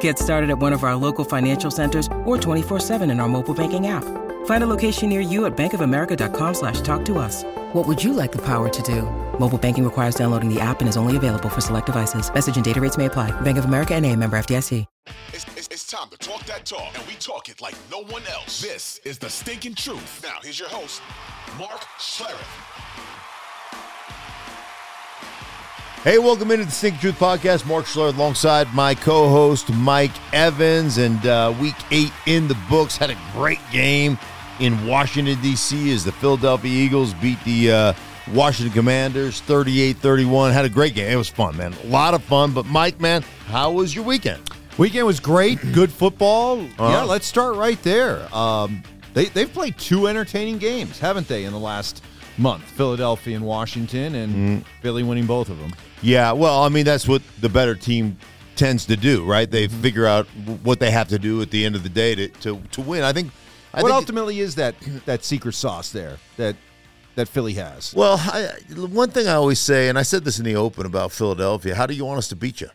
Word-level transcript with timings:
Get 0.00 0.18
started 0.18 0.50
at 0.50 0.58
one 0.58 0.74
of 0.74 0.84
our 0.84 0.96
local 0.96 1.24
financial 1.24 1.70
centers 1.70 2.06
or 2.26 2.36
24-7 2.36 3.10
in 3.10 3.20
our 3.20 3.28
mobile 3.28 3.54
banking 3.54 3.86
app. 3.86 4.04
Find 4.46 4.62
a 4.62 4.66
location 4.66 5.08
near 5.08 5.20
you 5.20 5.46
at 5.46 5.56
bankofamerica.com 5.56 6.54
slash 6.54 6.82
talk 6.82 7.04
to 7.06 7.18
us. 7.18 7.44
What 7.72 7.86
would 7.86 8.02
you 8.02 8.12
like 8.12 8.32
the 8.32 8.44
power 8.44 8.68
to 8.68 8.82
do? 8.82 9.02
Mobile 9.38 9.58
banking 9.58 9.84
requires 9.84 10.14
downloading 10.14 10.52
the 10.52 10.60
app 10.60 10.80
and 10.80 10.88
is 10.88 10.96
only 10.96 11.16
available 11.16 11.48
for 11.48 11.62
select 11.62 11.86
devices. 11.86 12.32
Message 12.32 12.56
and 12.56 12.64
data 12.64 12.80
rates 12.80 12.98
may 12.98 13.06
apply. 13.06 13.30
Bank 13.40 13.56
of 13.56 13.64
America 13.64 13.94
and 13.94 14.04
a 14.04 14.14
member 14.14 14.38
FDIC. 14.38 14.84
It's, 15.32 15.44
it's, 15.56 15.68
it's 15.68 15.86
time 15.86 16.08
to 16.10 16.18
talk 16.18 16.44
that 16.44 16.66
talk, 16.66 16.98
and 16.98 17.06
we 17.06 17.14
talk 17.14 17.48
it 17.48 17.62
like 17.62 17.74
no 17.90 18.02
one 18.02 18.22
else. 18.26 18.60
This 18.60 19.00
is 19.04 19.18
the 19.18 19.30
stinking 19.30 19.74
truth. 19.74 20.20
Now, 20.22 20.38
here's 20.42 20.58
your 20.58 20.68
host, 20.68 21.00
Mark 21.58 21.80
Schlereth. 21.98 23.37
Hey, 26.04 26.16
welcome 26.18 26.52
into 26.52 26.64
the 26.64 26.70
Stink 26.70 27.00
Truth 27.00 27.18
Podcast. 27.18 27.66
Mark 27.66 27.84
Schler 27.84 28.14
alongside 28.14 28.72
my 28.72 28.94
co-host 28.94 29.68
Mike 29.70 30.12
Evans, 30.32 30.96
and 30.96 31.26
uh, 31.26 31.52
Week 31.60 31.74
Eight 31.90 32.12
in 32.26 32.46
the 32.46 32.56
books. 32.70 32.96
Had 32.96 33.10
a 33.10 33.16
great 33.32 33.58
game 33.72 34.16
in 34.60 34.86
Washington 34.86 35.40
D.C. 35.42 35.92
as 35.92 36.04
the 36.04 36.12
Philadelphia 36.12 36.70
Eagles 36.70 37.14
beat 37.14 37.42
the 37.44 37.72
uh, 37.72 37.92
Washington 38.32 38.72
Commanders 38.72 39.42
38-31. 39.42 40.52
Had 40.52 40.64
a 40.64 40.68
great 40.68 40.94
game. 40.94 41.10
It 41.10 41.16
was 41.16 41.28
fun, 41.28 41.56
man. 41.56 41.74
A 41.82 41.86
lot 41.88 42.14
of 42.14 42.22
fun. 42.22 42.52
But 42.52 42.66
Mike, 42.66 43.00
man, 43.00 43.22
how 43.46 43.72
was 43.72 43.92
your 43.94 44.04
weekend? 44.04 44.40
Weekend 44.78 45.04
was 45.04 45.18
great. 45.18 45.60
Good 45.72 45.90
football. 45.90 46.60
Uh-huh. 46.60 46.88
Yeah, 46.90 47.02
let's 47.02 47.26
start 47.26 47.56
right 47.56 47.82
there. 47.82 48.32
Um, 48.34 48.84
they 49.14 49.26
they've 49.26 49.52
played 49.52 49.76
two 49.78 50.06
entertaining 50.06 50.58
games, 50.58 51.00
haven't 51.00 51.26
they, 51.26 51.42
in 51.44 51.52
the 51.52 51.58
last 51.58 52.04
month? 52.38 52.62
Philadelphia 52.62 53.36
and 53.36 53.44
Washington, 53.44 54.14
and 54.14 54.34
Mm-hmm. 54.34 54.68
Philly 54.82 55.02
winning 55.02 55.26
both 55.26 55.48
of 55.50 55.58
them. 55.58 55.72
Yeah, 56.02 56.32
well, 56.32 56.62
I 56.62 56.68
mean 56.68 56.84
that's 56.84 57.06
what 57.08 57.22
the 57.40 57.48
better 57.48 57.74
team 57.74 58.16
tends 58.56 58.86
to 58.86 58.96
do, 58.96 59.24
right? 59.24 59.50
They 59.50 59.66
Mm-hmm. 59.68 59.82
figure 59.82 60.06
out 60.06 60.26
what 60.62 60.80
they 60.80 60.90
have 60.90 61.08
to 61.08 61.18
do 61.18 61.42
at 61.42 61.50
the 61.50 61.64
end 61.64 61.74
of 61.76 61.82
the 61.82 61.88
day 61.88 62.14
to 62.14 62.28
to, 62.28 62.60
to 62.72 62.80
win. 62.80 63.02
I 63.02 63.12
think. 63.12 63.30
I 63.74 63.82
what 63.82 63.88
think 63.90 63.96
ultimately 64.00 64.40
is 64.40 64.54
that 64.54 64.74
that 65.04 65.24
secret 65.24 65.52
sauce 65.54 65.90
there 65.92 66.16
that 66.38 66.56
that 67.16 67.28
Philly 67.28 67.54
has? 67.54 67.92
Well, 67.94 68.16
I, 68.18 68.48
one 68.74 69.10
thing 69.10 69.26
I 69.28 69.32
always 69.34 69.58
say, 69.60 69.88
and 69.88 69.98
I 69.98 70.02
said 70.02 70.24
this 70.24 70.38
in 70.38 70.44
the 70.44 70.56
open 70.56 70.86
about 70.86 71.12
Philadelphia: 71.12 71.74
How 71.74 71.86
do 71.86 71.92
you 71.94 72.04
want 72.04 72.18
us 72.18 72.28
to 72.28 72.36
beat 72.36 72.60
you? 72.60 72.70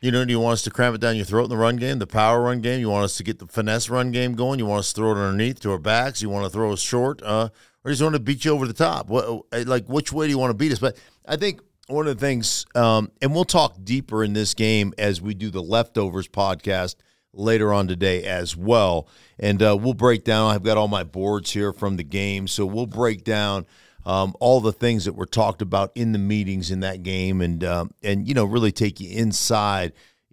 You 0.00 0.10
know, 0.10 0.24
do 0.24 0.32
you 0.32 0.40
want 0.40 0.54
us 0.54 0.62
to 0.62 0.70
cram 0.70 0.94
it 0.96 1.00
down 1.00 1.14
your 1.14 1.24
throat 1.24 1.44
in 1.44 1.50
the 1.50 1.56
run 1.56 1.76
game, 1.76 2.00
the 2.00 2.08
power 2.08 2.40
run 2.42 2.60
game? 2.60 2.80
You 2.80 2.90
want 2.90 3.04
us 3.04 3.16
to 3.18 3.22
get 3.22 3.38
the 3.38 3.46
finesse 3.46 3.88
run 3.88 4.10
game 4.10 4.34
going? 4.34 4.58
You 4.58 4.66
want 4.66 4.80
us 4.80 4.92
to 4.92 4.96
throw 4.96 5.10
it 5.12 5.14
underneath 5.14 5.60
to 5.60 5.70
our 5.70 5.78
backs? 5.78 6.20
You 6.20 6.28
want 6.28 6.44
to 6.44 6.50
throw 6.50 6.72
us 6.72 6.80
short, 6.80 7.22
uh, 7.22 7.50
or 7.84 7.90
just 7.90 8.02
want 8.02 8.14
to 8.14 8.20
beat 8.20 8.44
you 8.44 8.52
over 8.52 8.66
the 8.66 8.72
top? 8.72 9.08
What, 9.08 9.44
like, 9.66 9.86
which 9.86 10.12
way 10.12 10.26
do 10.26 10.30
you 10.30 10.38
want 10.38 10.50
to 10.50 10.54
beat 10.54 10.72
us? 10.72 10.78
But 10.78 10.96
I 11.26 11.36
think 11.36 11.60
one 11.88 12.06
of 12.06 12.18
the 12.18 12.26
things, 12.26 12.66
um, 12.74 13.10
and 13.20 13.34
we'll 13.34 13.44
talk 13.44 13.76
deeper 13.82 14.22
in 14.22 14.32
this 14.32 14.54
game 14.54 14.92
as 14.98 15.20
we 15.20 15.34
do 15.34 15.50
the 15.50 15.62
leftovers 15.62 16.28
podcast 16.28 16.96
later 17.32 17.72
on 17.72 17.88
today 17.88 18.24
as 18.24 18.56
well, 18.56 19.08
and 19.38 19.62
uh, 19.62 19.76
we'll 19.78 19.94
break 19.94 20.24
down. 20.24 20.54
I've 20.54 20.62
got 20.62 20.76
all 20.76 20.88
my 20.88 21.02
boards 21.02 21.50
here 21.52 21.72
from 21.72 21.96
the 21.96 22.04
game, 22.04 22.46
so 22.46 22.66
we'll 22.66 22.86
break 22.86 23.24
down 23.24 23.66
um, 24.04 24.34
all 24.40 24.60
the 24.60 24.72
things 24.72 25.04
that 25.04 25.14
were 25.14 25.26
talked 25.26 25.62
about 25.62 25.92
in 25.94 26.12
the 26.12 26.18
meetings 26.18 26.70
in 26.70 26.80
that 26.80 27.02
game, 27.02 27.40
and 27.40 27.64
um, 27.64 27.90
and 28.02 28.28
you 28.28 28.34
know 28.34 28.44
really 28.44 28.72
take 28.72 29.00
you 29.00 29.10
inside 29.10 29.92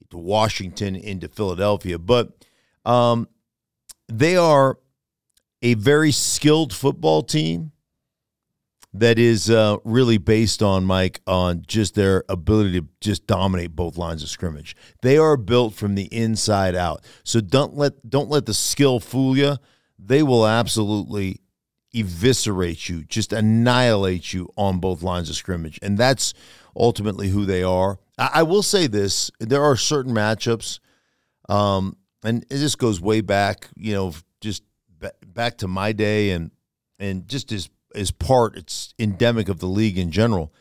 to 0.09 0.17
Washington 0.17 0.95
into 0.95 1.27
Philadelphia. 1.27 1.99
But 1.99 2.31
um, 2.85 3.27
they 4.07 4.35
are 4.35 4.77
a 5.61 5.73
very 5.75 6.11
skilled 6.11 6.73
football 6.73 7.23
team 7.23 7.71
that 8.93 9.19
is 9.19 9.49
uh, 9.49 9.77
really 9.83 10.17
based 10.17 10.63
on 10.63 10.83
Mike 10.83 11.21
on 11.27 11.63
just 11.67 11.95
their 11.95 12.23
ability 12.27 12.81
to 12.81 12.87
just 13.01 13.27
dominate 13.27 13.75
both 13.75 13.97
lines 13.97 14.23
of 14.23 14.29
scrimmage. 14.29 14.75
They 15.01 15.17
are 15.17 15.37
built 15.37 15.75
from 15.75 15.95
the 15.95 16.05
inside 16.05 16.75
out. 16.75 17.03
So 17.23 17.39
don't 17.39 17.75
let 17.75 18.09
don't 18.09 18.29
let 18.29 18.45
the 18.45 18.53
skill 18.53 18.99
fool 18.99 19.37
you. 19.37 19.57
They 19.99 20.23
will 20.23 20.47
absolutely 20.47 21.41
eviscerate 21.93 22.87
you, 22.87 23.03
just 23.03 23.33
annihilate 23.33 24.33
you 24.33 24.49
on 24.55 24.79
both 24.79 25.03
lines 25.03 25.29
of 25.29 25.35
scrimmage. 25.35 25.79
And 25.81 25.97
that's 25.97 26.33
ultimately 26.75 27.29
who 27.29 27.45
they 27.45 27.63
are. 27.63 27.99
I, 28.17 28.29
I 28.35 28.43
will 28.43 28.63
say 28.63 28.87
this 28.87 29.29
there 29.39 29.63
are 29.63 29.75
certain 29.75 30.13
matchups, 30.13 30.79
um, 31.47 31.95
and 32.23 32.43
this 32.49 32.75
goes 32.75 32.99
way 32.99 33.21
back, 33.21 33.69
you 33.75 33.93
know, 33.93 34.13
just 34.41 34.63
back 35.25 35.57
to 35.57 35.67
my 35.67 35.91
day 35.91 36.31
and 36.31 36.51
and 36.99 37.27
just 37.27 37.51
as 37.51 37.69
as 37.95 38.11
part 38.11 38.55
it's 38.55 38.93
endemic 38.99 39.49
of 39.49 39.59
the 39.59 39.67
league 39.67 39.97
in 39.97 40.11
general. 40.11 40.53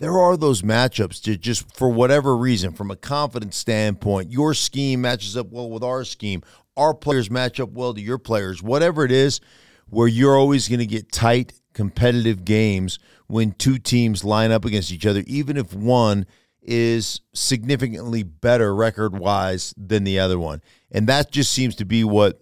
There 0.00 0.18
are 0.18 0.36
those 0.36 0.62
matchups 0.62 1.22
that 1.22 1.40
just 1.40 1.74
for 1.76 1.88
whatever 1.88 2.36
reason, 2.36 2.72
from 2.72 2.90
a 2.90 2.96
confidence 2.96 3.56
standpoint, 3.56 4.30
your 4.30 4.52
scheme 4.52 5.00
matches 5.00 5.36
up 5.36 5.50
well 5.50 5.70
with 5.70 5.84
our 5.84 6.04
scheme. 6.04 6.42
Our 6.76 6.94
players 6.94 7.30
match 7.30 7.60
up 7.60 7.70
well 7.70 7.94
to 7.94 8.00
your 8.00 8.18
players. 8.18 8.60
Whatever 8.60 9.04
it 9.04 9.12
is, 9.12 9.40
where 9.88 10.08
you're 10.08 10.36
always 10.36 10.68
going 10.68 10.80
to 10.80 10.86
get 10.86 11.12
tight, 11.12 11.52
competitive 11.74 12.44
games 12.44 12.98
when 13.28 13.52
two 13.52 13.78
teams 13.78 14.24
line 14.24 14.50
up 14.50 14.64
against 14.64 14.90
each 14.92 15.06
other, 15.06 15.22
even 15.26 15.56
if 15.56 15.72
one 15.72 16.26
is 16.60 17.20
significantly 17.34 18.22
better 18.22 18.74
record 18.74 19.16
wise 19.18 19.74
than 19.76 20.04
the 20.04 20.18
other 20.18 20.38
one. 20.38 20.62
And 20.90 21.06
that 21.08 21.30
just 21.30 21.52
seems 21.52 21.76
to 21.76 21.84
be 21.84 22.04
what 22.04 22.40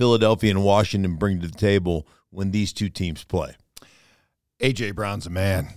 Philadelphia 0.00 0.50
and 0.50 0.64
Washington 0.64 1.16
bring 1.16 1.42
to 1.42 1.46
the 1.46 1.58
table 1.58 2.08
when 2.30 2.52
these 2.52 2.72
two 2.72 2.88
teams 2.88 3.22
play. 3.22 3.54
AJ 4.58 4.94
Brown's 4.94 5.26
a 5.26 5.30
man. 5.30 5.74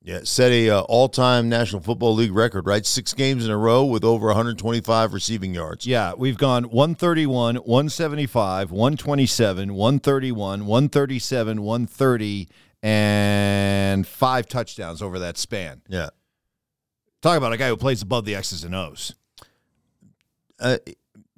Yeah, 0.00 0.20
set 0.22 0.52
a 0.52 0.70
uh, 0.70 0.80
all-time 0.82 1.48
National 1.48 1.82
Football 1.82 2.14
League 2.14 2.30
record, 2.30 2.68
right? 2.68 2.86
Six 2.86 3.14
games 3.14 3.44
in 3.44 3.50
a 3.50 3.56
row 3.58 3.84
with 3.84 4.04
over 4.04 4.28
125 4.28 5.12
receiving 5.12 5.54
yards. 5.54 5.88
Yeah, 5.88 6.12
we've 6.16 6.38
gone 6.38 6.70
131, 6.70 7.56
175, 7.56 8.70
127, 8.70 9.74
131, 9.74 10.64
137, 10.64 11.62
130, 11.62 12.48
and 12.84 14.06
five 14.06 14.46
touchdowns 14.46 15.02
over 15.02 15.18
that 15.18 15.36
span. 15.36 15.82
Yeah. 15.88 16.10
Talk 17.22 17.36
about 17.36 17.52
a 17.52 17.56
guy 17.56 17.66
who 17.66 17.76
plays 17.76 18.02
above 18.02 18.24
the 18.24 18.36
X's 18.36 18.62
and 18.62 18.76
O's. 18.76 19.16
Uh, 20.60 20.78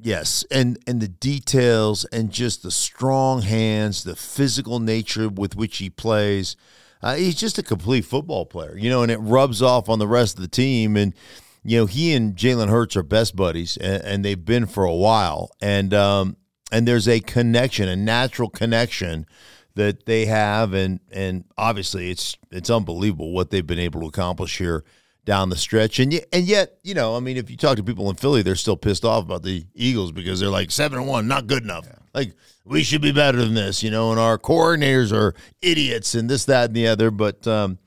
yes, 0.03 0.45
and 0.51 0.79
and 0.87 1.01
the 1.01 1.09
details 1.09 2.05
and 2.07 2.31
just 2.31 2.63
the 2.63 2.71
strong 2.71 3.43
hands, 3.43 4.05
the 4.05 4.17
physical 4.17 4.81
nature 4.81 5.29
with 5.29 5.57
which 5.57 5.79
he 5.79 5.91
plays. 5.91 6.57
Uh, 7.03 7.15
he's 7.15 7.35
just 7.35 7.59
a 7.59 7.63
complete 7.63 8.05
football 8.05 8.45
player, 8.45 8.77
you 8.77 8.91
know, 8.91 9.03
and 9.03 9.11
it 9.11 9.19
rubs 9.19 9.63
off 9.63 9.89
on 9.89 9.99
the 9.99 10.07
rest 10.07 10.37
of 10.37 10.43
the 10.43 10.49
team. 10.49 10.97
And 10.97 11.15
you 11.65 11.79
know, 11.79 11.87
he 11.87 12.13
and 12.15 12.37
Jalen 12.37 12.69
Hurts 12.69 12.97
are 12.97 13.03
best 13.03 13.37
buddies, 13.37 13.77
and, 13.77 14.03
and 14.05 14.25
they've 14.25 14.45
been 14.45 14.67
for 14.67 14.85
a 14.85 14.95
while. 14.95 15.51
And 15.61 15.95
um, 15.95 16.37
and 16.71 16.87
there's 16.87 17.09
a 17.09 17.21
connection, 17.21 17.89
a 17.89 17.97
natural 17.97 18.49
connection 18.49 19.27
that 19.75 20.07
they 20.07 20.27
have, 20.27 20.75
and 20.75 21.01
and 21.11 21.45
obviously 21.57 22.11
it's 22.11 22.37
it's 22.51 22.71
unbelievable 22.71 23.33
what 23.33 23.51
they've 23.51 23.67
been 23.67 23.79
able 23.79 24.01
to 24.01 24.07
accomplish 24.07 24.59
here 24.59 24.85
down 25.31 25.49
the 25.49 25.57
stretch. 25.57 26.01
And 26.01 26.13
yet, 26.13 26.27
and 26.33 26.45
yet, 26.45 26.81
you 26.83 26.93
know, 26.93 27.15
I 27.15 27.21
mean, 27.21 27.37
if 27.37 27.53
you 27.53 27.57
talk 27.57 27.77
to 27.77 27.85
people 27.85 28.11
in 28.11 28.17
Philly, 28.17 28.43
they're 28.43 28.57
still 28.57 28.77
pissed 28.77 29.05
off 29.05 29.23
about 29.23 29.45
the 29.45 29.65
Eagles 29.77 30.11
because 30.11 30.41
they're 30.41 30.49
like 30.49 30.73
seven 30.73 30.99
and 30.99 31.07
one, 31.07 31.29
not 31.29 31.47
good 31.47 31.63
enough. 31.63 31.87
Like 32.13 32.33
we 32.65 32.83
should 32.83 33.01
be 33.01 33.13
better 33.13 33.39
than 33.39 33.55
this, 33.55 33.81
you 33.81 33.93
know. 33.93 34.11
And 34.11 34.19
our 34.19 34.39
coordinators 34.39 35.13
are 35.13 35.37
idiots 35.63 36.17
and 36.17 36.29
this, 36.29 36.47
that, 36.47 36.71
and 36.71 36.75
the 36.75 36.89
other. 36.89 37.13
But 37.13 37.47
um, 37.47 37.79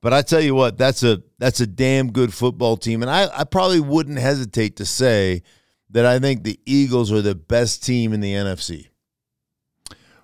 but 0.00 0.12
I 0.12 0.22
tell 0.22 0.40
you 0.40 0.54
what, 0.54 0.78
that's 0.78 1.02
a 1.02 1.20
that's 1.38 1.58
a 1.58 1.66
damn 1.66 2.12
good 2.12 2.32
football 2.32 2.76
team, 2.76 3.02
and 3.02 3.10
I 3.10 3.28
I 3.36 3.42
probably 3.42 3.80
wouldn't 3.80 4.20
hesitate 4.20 4.76
to 4.76 4.86
say 4.86 5.42
that 5.90 6.06
I 6.06 6.20
think 6.20 6.44
the 6.44 6.60
Eagles 6.64 7.10
are 7.10 7.22
the 7.22 7.34
best 7.34 7.84
team 7.84 8.12
in 8.12 8.20
the 8.20 8.34
NFC. 8.34 8.86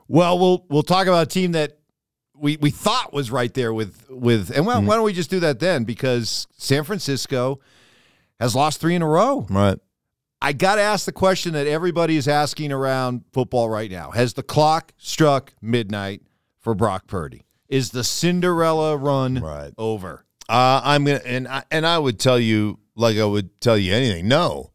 Well, 0.07 0.39
we'll 0.39 0.67
we'll 0.71 0.85
talk 0.85 1.09
about 1.09 1.27
a 1.27 1.31
team 1.31 1.51
that 1.53 1.79
we 2.37 2.57
we 2.57 2.71
thought 2.71 3.13
was 3.13 3.31
right 3.31 3.53
there 3.55 3.73
with 3.73 4.09
with 4.11 4.51
and 4.55 4.67
well, 4.67 4.83
why 4.83 4.97
don't 4.97 5.05
we 5.05 5.13
just 5.13 5.31
do 5.31 5.41
that 5.41 5.61
then? 5.61 5.85
Because 5.85 6.47
San 6.57 6.85
Francisco 6.85 7.61
has 8.41 8.55
lost 8.55 8.81
three 8.81 8.95
in 8.95 9.03
a 9.03 9.09
row. 9.09 9.47
Right. 9.49 9.79
I 10.43 10.53
got 10.53 10.75
to 10.75 10.83
ask 10.83 11.07
the 11.07 11.13
question 11.13 11.55
that 11.55 11.67
everybody 11.67 12.17
is 12.17 12.29
asking 12.29 12.71
around 12.73 13.25
football 13.33 13.69
right 13.71 13.91
now: 13.91 14.11
Has 14.11 14.35
the 14.35 14.43
clock 14.43 14.93
struck 14.99 15.55
midnight 15.63 16.23
for 16.61 16.75
Brock 16.75 17.07
Purdy? 17.07 17.43
Is 17.69 17.91
the 17.91 18.05
Cinderella 18.05 18.97
run 18.97 19.37
Right. 19.41 19.73
over? 19.79 20.25
Uh, 20.49 20.81
I'm 20.85 21.05
gonna 21.05 21.21
and 21.25 21.49
I, 21.49 21.63
and 21.71 21.87
I 21.87 21.99
would 21.99 22.19
tell 22.19 22.39
you 22.39 22.79
like 22.95 23.17
I 23.17 23.25
would 23.25 23.59
tell 23.61 23.79
you 23.79 23.95
anything. 23.95 24.29
No, 24.29 24.73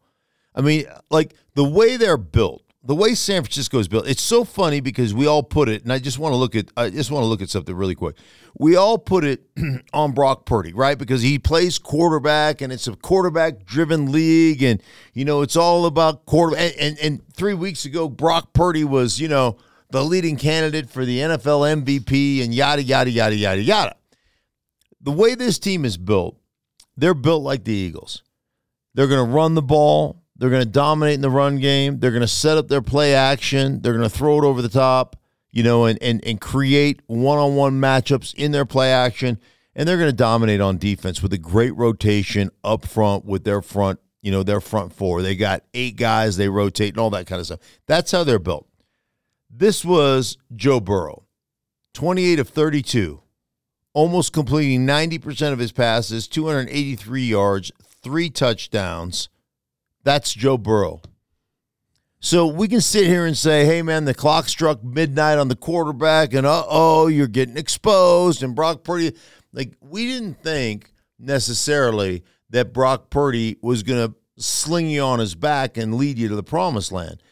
I 0.54 0.62
mean 0.62 0.86
like 1.10 1.34
the 1.54 1.62
way 1.64 1.96
they're 1.96 2.16
built, 2.16 2.64
the 2.82 2.94
way 2.94 3.14
San 3.14 3.42
Francisco 3.42 3.78
is 3.78 3.88
built. 3.88 4.08
It's 4.08 4.22
so 4.22 4.44
funny 4.44 4.80
because 4.80 5.12
we 5.12 5.26
all 5.26 5.42
put 5.42 5.68
it, 5.68 5.82
and 5.82 5.92
I 5.92 5.98
just 5.98 6.18
want 6.18 6.32
to 6.32 6.36
look 6.36 6.54
at 6.54 6.70
I 6.76 6.90
just 6.90 7.10
want 7.10 7.24
to 7.24 7.26
look 7.26 7.42
at 7.42 7.50
something 7.50 7.74
really 7.74 7.94
quick. 7.94 8.16
We 8.58 8.76
all 8.76 8.98
put 8.98 9.24
it 9.24 9.42
on 9.92 10.12
Brock 10.12 10.46
Purdy, 10.46 10.72
right? 10.72 10.98
Because 10.98 11.22
he 11.22 11.38
plays 11.38 11.78
quarterback, 11.78 12.60
and 12.60 12.72
it's 12.72 12.86
a 12.86 12.96
quarterback-driven 12.96 14.10
league, 14.12 14.62
and 14.62 14.82
you 15.12 15.24
know 15.24 15.42
it's 15.42 15.56
all 15.56 15.86
about 15.86 16.26
quarter. 16.26 16.56
And, 16.56 16.74
and, 16.76 16.98
and 16.98 17.34
three 17.34 17.54
weeks 17.54 17.84
ago, 17.84 18.08
Brock 18.08 18.52
Purdy 18.52 18.84
was 18.84 19.20
you 19.20 19.28
know 19.28 19.58
the 19.90 20.04
leading 20.04 20.36
candidate 20.36 20.88
for 20.88 21.04
the 21.04 21.18
NFL 21.18 21.82
MVP, 21.84 22.42
and 22.42 22.54
yada 22.54 22.82
yada 22.82 23.10
yada 23.10 23.34
yada 23.36 23.62
yada 23.62 23.96
the 25.00 25.10
way 25.10 25.34
this 25.34 25.58
team 25.58 25.84
is 25.84 25.96
built, 25.96 26.38
they're 26.96 27.14
built 27.14 27.42
like 27.42 27.64
the 27.64 27.72
Eagles. 27.72 28.22
They're 28.94 29.06
going 29.06 29.26
to 29.26 29.34
run 29.34 29.54
the 29.54 29.62
ball. 29.62 30.19
They're 30.40 30.48
going 30.48 30.64
to 30.64 30.68
dominate 30.68 31.16
in 31.16 31.20
the 31.20 31.28
run 31.28 31.58
game. 31.58 32.00
They're 32.00 32.10
going 32.10 32.22
to 32.22 32.26
set 32.26 32.56
up 32.56 32.68
their 32.68 32.80
play 32.80 33.14
action. 33.14 33.82
They're 33.82 33.92
going 33.92 34.08
to 34.08 34.16
throw 34.16 34.38
it 34.38 34.44
over 34.44 34.62
the 34.62 34.70
top, 34.70 35.16
you 35.50 35.62
know, 35.62 35.84
and 35.84 36.02
and 36.02 36.24
and 36.24 36.40
create 36.40 37.02
one-on-one 37.06 37.78
matchups 37.78 38.34
in 38.34 38.50
their 38.50 38.64
play 38.64 38.90
action. 38.90 39.38
And 39.76 39.86
they're 39.86 39.98
going 39.98 40.10
to 40.10 40.16
dominate 40.16 40.62
on 40.62 40.78
defense 40.78 41.22
with 41.22 41.34
a 41.34 41.38
great 41.38 41.76
rotation 41.76 42.50
up 42.64 42.86
front 42.86 43.26
with 43.26 43.44
their 43.44 43.60
front, 43.60 44.00
you 44.22 44.32
know, 44.32 44.42
their 44.42 44.62
front 44.62 44.94
four. 44.94 45.20
They 45.20 45.36
got 45.36 45.62
eight 45.74 45.96
guys. 45.96 46.38
They 46.38 46.48
rotate 46.48 46.94
and 46.94 46.98
all 46.98 47.10
that 47.10 47.26
kind 47.26 47.38
of 47.38 47.44
stuff. 47.44 47.60
That's 47.86 48.10
how 48.10 48.24
they're 48.24 48.38
built. 48.38 48.66
This 49.50 49.84
was 49.84 50.38
Joe 50.56 50.80
Burrow, 50.80 51.24
28 51.92 52.38
of 52.38 52.48
32 52.48 53.20
almost 53.92 54.32
completing 54.32 54.86
90% 54.86 55.52
of 55.52 55.58
his 55.58 55.72
passes, 55.72 56.28
283 56.28 57.24
yards, 57.24 57.72
three 58.02 58.30
touchdowns. 58.30 59.28
That's 60.02 60.32
Joe 60.32 60.58
Burrow. 60.58 61.02
So 62.20 62.46
we 62.46 62.68
can 62.68 62.82
sit 62.82 63.06
here 63.06 63.24
and 63.24 63.36
say, 63.36 63.64
hey, 63.64 63.80
man, 63.80 64.04
the 64.04 64.12
clock 64.12 64.48
struck 64.48 64.84
midnight 64.84 65.38
on 65.38 65.48
the 65.48 65.56
quarterback, 65.56 66.34
and 66.34 66.46
uh 66.46 66.64
oh, 66.68 67.06
you're 67.06 67.26
getting 67.26 67.56
exposed. 67.56 68.42
And 68.42 68.54
Brock 68.54 68.84
Purdy, 68.84 69.16
like, 69.52 69.74
we 69.80 70.06
didn't 70.06 70.42
think 70.42 70.92
necessarily 71.18 72.22
that 72.50 72.72
Brock 72.72 73.08
Purdy 73.10 73.56
was 73.62 73.82
going 73.82 74.08
to 74.08 74.14
sling 74.36 74.88
you 74.88 75.02
on 75.02 75.18
his 75.18 75.34
back 75.34 75.76
and 75.76 75.94
lead 75.94 76.18
you 76.18 76.28
to 76.28 76.36
the 76.36 76.42
promised 76.42 76.92
land. 76.92 77.22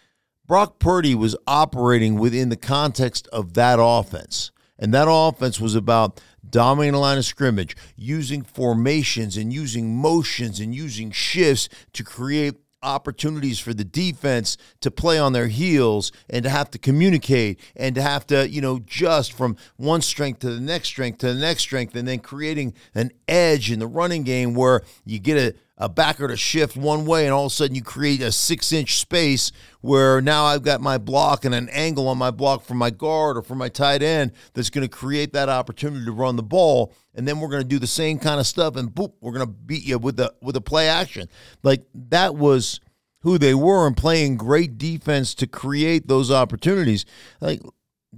Brock 0.47 0.79
Purdy 0.79 1.15
was 1.15 1.37
operating 1.47 2.19
within 2.19 2.49
the 2.49 2.57
context 2.57 3.29
of 3.29 3.55
that 3.55 3.79
offense. 3.81 4.51
And 4.79 4.95
that 4.95 5.09
offense 5.11 5.61
was 5.61 5.75
about 5.75 6.21
dominating 6.51 6.93
the 6.93 6.99
line 6.99 7.19
of 7.19 7.25
scrimmage, 7.25 7.77
using 7.97 8.43
formations 8.43 9.37
and 9.37 9.53
using 9.53 9.97
motions 9.97 10.61
and 10.61 10.75
using 10.75 11.11
shifts 11.11 11.69
to 11.93 12.05
create 12.05 12.55
opportunities 12.83 13.59
for 13.59 13.75
the 13.75 13.85
defense 13.85 14.57
to 14.81 14.91
play 14.91 15.19
on 15.19 15.33
their 15.33 15.49
heels 15.49 16.13
and 16.31 16.45
to 16.45 16.51
have 16.51 16.71
to 16.71 16.79
communicate 16.79 17.59
and 17.77 17.95
to 17.95 18.03
have 18.03 18.27
to, 18.27 18.49
you 18.49 18.61
know, 18.61 18.79
just 18.81 19.33
from 19.33 19.57
one 19.77 20.01
strength 20.01 20.41
to 20.41 20.51
the 20.51 20.61
next 20.61 20.89
strength 20.89 21.19
to 21.19 21.33
the 21.33 21.41
next 21.41 21.63
strength 21.63 21.97
and 21.97 22.07
then 22.07 22.21
creating 22.21 22.75
an 22.95 23.11
edge 23.27 23.71
in 23.71 23.79
the 23.79 23.87
running 23.87 24.23
game 24.23 24.55
where 24.55 24.83
you 25.05 25.19
get 25.19 25.37
a 25.37 25.55
a 25.79 25.89
backer 25.89 26.27
to 26.27 26.37
shift 26.37 26.77
one 26.77 27.07
way, 27.07 27.25
and 27.25 27.33
all 27.33 27.47
of 27.47 27.53
a 27.53 27.55
sudden 27.55 27.77
you 27.77 27.83
create 27.83 28.21
a 28.21 28.33
six 28.33 28.73
inch 28.73 28.99
space 28.99 29.53
where 29.81 30.21
now 30.21 30.45
I've 30.45 30.63
got 30.63 30.81
my 30.81 30.99
block 30.99 31.45
and 31.45 31.55
an 31.55 31.69
angle 31.69 32.09
on 32.09 32.19
my 32.19 32.33
block 32.33 32.65
for 32.65 32.75
my 32.75 32.91
guard 32.91 33.37
or 33.37 33.43
for 33.43 33.55
my 33.55 33.69
tight 33.69 34.03
end 34.03 34.33
that's 34.55 34.71
going 34.71 34.87
to 34.87 34.89
create 34.89 35.33
that 35.33 35.49
opportunity 35.49 36.05
to 36.05 36.13
run 36.13 36.35
the 36.35 36.43
ball. 36.43 36.93
And 37.15 37.27
then 37.27 37.39
we're 37.39 37.49
going 37.49 37.63
to 37.63 37.69
do 37.69 37.79
the 37.79 37.87
same 37.87 38.19
kind 38.19 38.41
of 38.41 38.47
stuff, 38.47 38.77
and 38.77 38.91
boop, 38.91 39.13
we're 39.21 39.33
going 39.33 39.47
to 39.47 39.53
beat 39.53 39.85
you 39.85 39.99
with 39.99 40.17
the 40.17 40.35
with 40.43 40.57
a 40.57 40.61
play 40.61 40.89
action. 40.89 41.29
Like 41.63 41.85
that 41.95 42.35
was 42.35 42.81
who 43.21 43.39
they 43.39 43.55
were 43.55 43.87
and 43.87 43.97
playing 43.97 44.37
great 44.37 44.79
defense 44.79 45.35
to 45.37 45.47
create 45.47 46.09
those 46.09 46.31
opportunities. 46.31 47.05
Like 47.41 47.61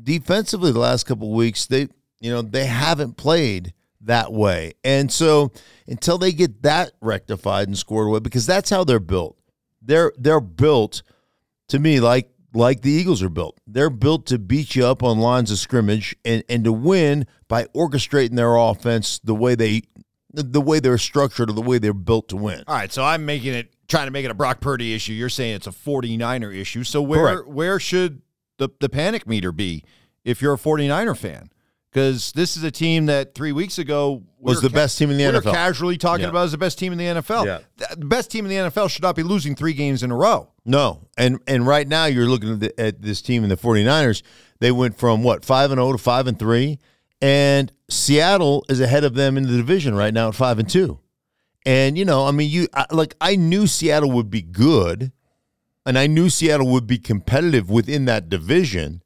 defensively, 0.03 0.73
the 0.73 0.79
last 0.79 1.05
couple 1.05 1.31
weeks, 1.33 1.67
they 1.67 1.89
you 2.21 2.31
know 2.31 2.41
they 2.41 2.67
haven't 2.67 3.19
played 3.19 3.75
that 4.03 4.33
way. 4.33 4.73
And 4.85 5.11
so 5.11 5.53
until 5.87 6.19
they 6.19 6.33
get 6.33 6.63
that 6.63 6.93
rectified 7.01 7.69
and 7.69 7.77
scored 7.77 8.09
away, 8.09 8.21
because 8.21 8.47
that's 8.47 8.71
how 8.71 8.85
they're 8.85 9.01
built. 9.01 9.37
They're 9.83 10.13
they're 10.19 10.41
built 10.41 11.03
to 11.69 11.79
me 11.79 12.01
like 12.01 12.31
like 12.53 12.83
the 12.83 12.91
Eagles 12.91 13.23
are 13.23 13.29
built. 13.29 13.59
They're 13.67 13.91
built 13.91 14.27
to 14.27 14.39
beat 14.39 14.75
you 14.75 14.85
up 14.87 15.03
on 15.03 15.19
lines 15.19 15.51
of 15.51 15.59
scrimmage 15.59 16.17
and, 16.25 16.43
and 16.49 16.65
to 16.65 16.73
win 16.73 17.27
by 17.49 17.65
orchestrating 17.67 18.37
their 18.37 18.57
offense 18.57 19.21
the 19.23 19.35
way 19.35 19.55
they 19.55 19.83
the 20.33 20.61
way 20.61 20.79
they're 20.81 20.99
structured 20.99 21.51
or 21.51 21.53
the 21.53 21.63
way 21.63 21.79
they're 21.79 21.93
built 21.93 22.29
to 22.29 22.37
win. 22.37 22.63
All 22.69 22.75
right, 22.77 22.93
so 22.93 23.05
I'm 23.05 23.27
making 23.27 23.55
it 23.55 23.75
trying 23.89 24.07
to 24.07 24.13
make 24.13 24.25
it 24.25 24.31
a 24.31 24.35
Brock 24.35 24.61
Purdy 24.61 24.95
issue. 24.95 25.13
You're 25.13 25.29
saying 25.29 25.57
it's 25.57 25.67
a 25.67 25.73
49er 25.73 26.55
issue. 26.55 26.85
So 26.85 27.03
where 27.03 27.37
Correct. 27.37 27.49
where 27.49 27.81
should 27.81 28.23
the 28.59 28.69
the 28.81 28.89
panic 28.89 29.27
meter 29.27 29.53
be 29.53 29.85
if 30.25 30.41
you're 30.41 30.55
a 30.55 30.59
49er 30.59 31.17
fan? 31.17 31.51
Because 31.91 32.31
this 32.33 32.57
is 32.57 32.63
a 32.63 32.71
team 32.71 33.07
that 33.07 33.35
three 33.35 33.51
weeks 33.51 33.79
ago 33.79 34.23
we 34.39 34.51
Was 34.53 34.61
the 34.61 34.71
best 34.71 34.97
team 34.97 35.11
in 35.11 35.17
the 35.17 35.25
we 35.27 35.33
NFL. 35.33 35.53
casually 35.53 35.97
talking 35.97 36.23
Yeah. 36.23 36.31
about 36.31 36.45
as 36.45 36.53
the 36.53 36.59
best 36.59 36.79
team 36.79 36.93
in 36.93 36.99
the 36.99 37.05
NFL. 37.07 37.45
Yeah. 37.47 37.59
The 37.97 38.07
best 38.07 38.31
team 38.31 38.45
in 38.47 38.51
the 38.51 38.71
NFL 38.71 38.89
should 38.89 39.03
not 39.03 39.17
be 39.17 39.25
losing 39.25 39.57
three 39.57 39.73
games 39.73 40.03
in 40.05 40.11
a 40.13 40.17
row. 40.17 40.51
No. 40.65 41.01
And 41.19 41.41
and 41.49 41.67
right 41.67 41.89
now 41.89 42.05
you're 42.05 42.27
looking 42.29 42.53
at, 42.53 42.61
the, 42.61 42.81
at 42.81 43.03
this 43.03 43.21
team 43.21 43.43
in 43.43 43.49
the 43.51 43.57
49ers. 43.57 44.23
They 44.61 44.71
went 44.71 44.97
from 44.99 45.23
what, 45.25 45.45
5 45.45 45.73
and 45.73 45.79
0 45.79 45.93
to 45.93 45.99
5 45.99 46.27
and 46.29 46.39
3 46.39 46.79
and 47.23 47.73
Seattle 47.91 48.65
is 48.69 48.81
ahead 48.81 49.05
of 49.05 49.15
them 49.15 49.37
in 49.37 49.43
the 49.47 49.57
division 49.57 49.95
right 49.95 50.15
now 50.15 50.29
at 50.29 50.35
5 50.37 50.61
and 50.61 50.69
2. 50.71 50.99
And 51.67 51.99
you 51.99 52.05
know, 52.05 52.25
I 52.27 52.31
mean 52.31 52.49
you 52.51 52.69
I, 52.73 52.87
like 52.93 53.17
I 53.21 53.35
knew 53.37 53.67
Seattle 53.67 54.13
would 54.13 54.31
be 54.31 54.43
good 54.43 55.11
and 55.85 55.99
I 55.99 56.07
knew 56.07 56.31
Seattle 56.31 56.69
would 56.69 56.87
be 56.87 56.99
competitive 56.99 57.69
within 57.69 58.05
that 58.05 58.29
division, 58.29 59.03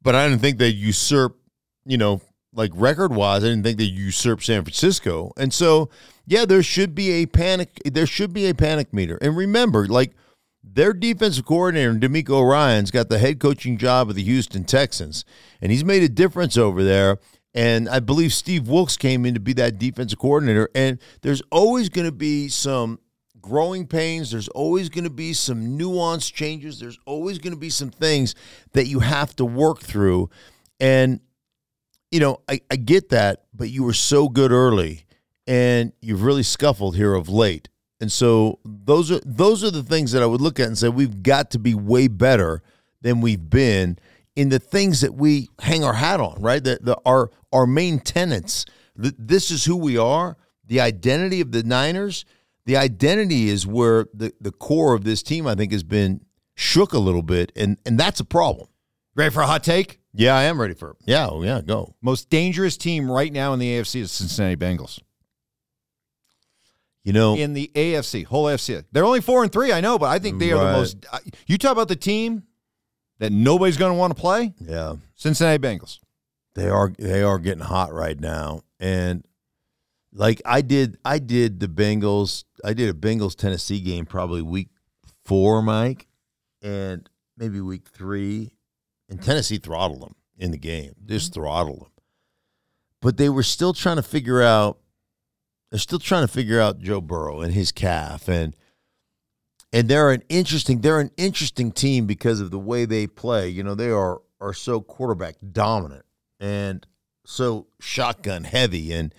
but 0.00 0.14
I 0.14 0.28
didn't 0.28 0.42
think 0.42 0.58
they'd 0.58 0.68
usurp, 0.76 1.36
you 1.84 1.98
know, 1.98 2.20
like 2.52 2.70
record 2.74 3.14
wise, 3.14 3.42
I 3.42 3.48
didn't 3.48 3.64
think 3.64 3.78
they'd 3.78 3.92
usurp 3.92 4.42
San 4.42 4.62
Francisco. 4.62 5.32
And 5.36 5.52
so, 5.52 5.90
yeah, 6.26 6.44
there 6.44 6.62
should 6.62 6.94
be 6.94 7.10
a 7.10 7.26
panic. 7.26 7.80
There 7.84 8.06
should 8.06 8.32
be 8.32 8.46
a 8.46 8.54
panic 8.54 8.92
meter. 8.92 9.18
And 9.20 9.36
remember, 9.36 9.86
like 9.86 10.12
their 10.62 10.92
defensive 10.92 11.44
coordinator, 11.44 11.94
DeMeco 11.94 12.48
Ryans 12.48 12.90
got 12.90 13.08
the 13.08 13.18
head 13.18 13.40
coaching 13.40 13.76
job 13.76 14.08
of 14.08 14.14
the 14.14 14.22
Houston 14.22 14.64
Texans, 14.64 15.24
and 15.60 15.70
he's 15.70 15.84
made 15.84 16.02
a 16.02 16.08
difference 16.08 16.56
over 16.56 16.82
there. 16.82 17.18
And 17.56 17.88
I 17.88 18.00
believe 18.00 18.32
Steve 18.32 18.68
Wilks 18.68 18.96
came 18.96 19.24
in 19.24 19.34
to 19.34 19.40
be 19.40 19.52
that 19.54 19.78
defensive 19.78 20.18
coordinator. 20.18 20.68
And 20.74 20.98
there's 21.22 21.42
always 21.52 21.88
going 21.88 22.06
to 22.06 22.12
be 22.12 22.48
some 22.48 22.98
growing 23.40 23.86
pains. 23.86 24.32
There's 24.32 24.48
always 24.48 24.88
going 24.88 25.04
to 25.04 25.10
be 25.10 25.34
some 25.34 25.78
nuanced 25.78 26.32
changes. 26.32 26.80
There's 26.80 26.98
always 27.06 27.38
going 27.38 27.52
to 27.52 27.58
be 27.58 27.70
some 27.70 27.90
things 27.90 28.34
that 28.72 28.86
you 28.86 29.00
have 29.00 29.36
to 29.36 29.44
work 29.44 29.80
through. 29.80 30.30
And, 30.80 31.20
you 32.10 32.20
know, 32.20 32.40
I, 32.48 32.60
I 32.70 32.76
get 32.76 33.08
that, 33.10 33.44
but 33.52 33.70
you 33.70 33.82
were 33.82 33.92
so 33.92 34.28
good 34.28 34.52
early 34.52 35.04
and 35.46 35.92
you've 36.00 36.22
really 36.22 36.42
scuffled 36.42 36.96
here 36.96 37.14
of 37.14 37.28
late. 37.28 37.68
And 38.00 38.10
so 38.10 38.58
those 38.64 39.10
are 39.10 39.20
those 39.24 39.64
are 39.64 39.70
the 39.70 39.82
things 39.82 40.12
that 40.12 40.22
I 40.22 40.26
would 40.26 40.40
look 40.40 40.60
at 40.60 40.66
and 40.66 40.76
say 40.76 40.88
we've 40.88 41.22
got 41.22 41.50
to 41.52 41.58
be 41.58 41.74
way 41.74 42.08
better 42.08 42.62
than 43.00 43.20
we've 43.20 43.48
been 43.48 43.98
in 44.36 44.48
the 44.48 44.58
things 44.58 45.00
that 45.00 45.14
we 45.14 45.48
hang 45.60 45.84
our 45.84 45.94
hat 45.94 46.20
on, 46.20 46.40
right? 46.40 46.62
The, 46.62 46.78
the 46.80 46.98
our 47.06 47.30
our 47.52 47.66
main 47.66 48.00
tenets. 48.00 48.66
This 48.96 49.50
is 49.50 49.64
who 49.64 49.76
we 49.76 49.96
are. 49.96 50.36
The 50.66 50.80
identity 50.80 51.40
of 51.40 51.52
the 51.52 51.62
Niners. 51.62 52.24
The 52.66 52.76
identity 52.76 53.48
is 53.48 53.66
where 53.66 54.06
the, 54.14 54.32
the 54.40 54.52
core 54.52 54.94
of 54.94 55.04
this 55.04 55.22
team, 55.22 55.46
I 55.46 55.54
think, 55.54 55.72
has 55.72 55.82
been 55.82 56.24
shook 56.54 56.92
a 56.92 56.98
little 56.98 57.22
bit, 57.22 57.52
and 57.56 57.78
and 57.86 57.98
that's 57.98 58.20
a 58.20 58.24
problem. 58.24 58.68
Ready 59.14 59.32
for 59.32 59.42
a 59.42 59.46
hot 59.46 59.62
take? 59.62 60.00
Yeah, 60.16 60.34
I 60.36 60.44
am 60.44 60.60
ready 60.60 60.74
for 60.74 60.90
it. 60.90 60.96
Yeah, 61.06 61.28
oh, 61.28 61.42
yeah, 61.42 61.60
go. 61.60 61.94
Most 62.00 62.30
dangerous 62.30 62.76
team 62.76 63.10
right 63.10 63.32
now 63.32 63.52
in 63.52 63.58
the 63.58 63.68
AFC 63.78 64.00
is 64.02 64.12
Cincinnati 64.12 64.56
Bengals. 64.56 65.00
You 67.02 67.12
know, 67.12 67.36
In 67.36 67.52
the 67.52 67.70
AFC, 67.74 68.24
whole 68.24 68.44
AFC, 68.46 68.82
they're 68.92 69.04
only 69.04 69.20
four 69.20 69.42
and 69.42 69.52
three. 69.52 69.72
I 69.72 69.82
know, 69.82 69.98
but 69.98 70.06
I 70.06 70.18
think 70.18 70.38
they 70.38 70.52
are 70.52 70.64
the 70.64 70.72
most. 70.72 71.04
Uh, 71.12 71.18
you 71.46 71.58
talk 71.58 71.72
about 71.72 71.88
the 71.88 71.96
team 71.96 72.44
that 73.18 73.30
nobody's 73.30 73.76
going 73.76 73.92
to 73.92 73.98
want 73.98 74.16
to 74.16 74.20
play. 74.20 74.54
yeah, 74.58 74.94
Cincinnati 75.14 75.58
Bengals. 75.58 75.98
they 76.54 76.66
are 76.68 76.92
they 76.98 77.22
are 77.22 77.38
getting 77.38 77.62
hot 77.62 77.92
right 77.92 78.18
now, 78.18 78.62
and 78.80 79.22
like 80.14 80.40
I 80.46 80.62
did, 80.62 80.96
I 81.04 81.18
did 81.18 81.60
the 81.60 81.68
Bengals. 81.68 82.44
I 82.64 82.72
did 82.72 82.88
a 82.88 82.94
Bengals 82.98 83.36
Tennessee 83.36 83.80
game 83.80 84.06
probably 84.06 84.40
week 84.40 84.68
four, 85.26 85.60
Mike, 85.60 86.06
and 86.62 87.06
maybe 87.36 87.60
week 87.60 87.86
three, 87.92 88.54
and 89.08 89.22
Tennessee 89.22 89.58
throttled 89.58 90.02
them 90.02 90.14
in 90.38 90.50
the 90.50 90.58
game, 90.58 90.94
just 91.04 91.32
mm-hmm. 91.32 91.42
throttled 91.42 91.80
them. 91.82 91.90
but 93.00 93.16
they 93.16 93.28
were 93.28 93.42
still 93.42 93.72
trying 93.72 93.96
to 93.96 94.02
figure 94.02 94.42
out. 94.42 94.78
They're 95.70 95.80
still 95.80 95.98
trying 95.98 96.26
to 96.26 96.32
figure 96.32 96.60
out 96.60 96.78
Joe 96.78 97.00
Burrow 97.00 97.40
and 97.40 97.52
his 97.52 97.72
calf, 97.72 98.28
and 98.28 98.54
and 99.72 99.88
they're 99.88 100.10
an 100.12 100.22
interesting. 100.28 100.80
They're 100.80 101.00
an 101.00 101.10
interesting 101.16 101.72
team 101.72 102.06
because 102.06 102.40
of 102.40 102.50
the 102.50 102.58
way 102.58 102.84
they 102.84 103.06
play. 103.06 103.48
You 103.48 103.62
know, 103.62 103.74
they 103.74 103.90
are 103.90 104.20
are 104.40 104.54
so 104.54 104.80
quarterback 104.80 105.36
dominant 105.52 106.04
and 106.38 106.86
so 107.26 107.66
shotgun 107.80 108.44
heavy, 108.44 108.92
and 108.92 109.14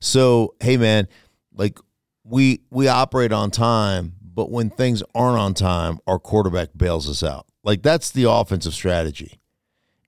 so 0.00 0.54
hey, 0.60 0.76
man, 0.76 1.08
like 1.52 1.78
we 2.24 2.60
we 2.70 2.88
operate 2.88 3.32
on 3.32 3.50
time, 3.50 4.14
but 4.22 4.50
when 4.50 4.70
things 4.70 5.02
aren't 5.14 5.38
on 5.38 5.54
time, 5.54 5.98
our 6.06 6.18
quarterback 6.18 6.70
bails 6.76 7.08
us 7.08 7.22
out. 7.22 7.46
Like 7.68 7.82
that's 7.82 8.12
the 8.12 8.30
offensive 8.30 8.72
strategy, 8.72 9.40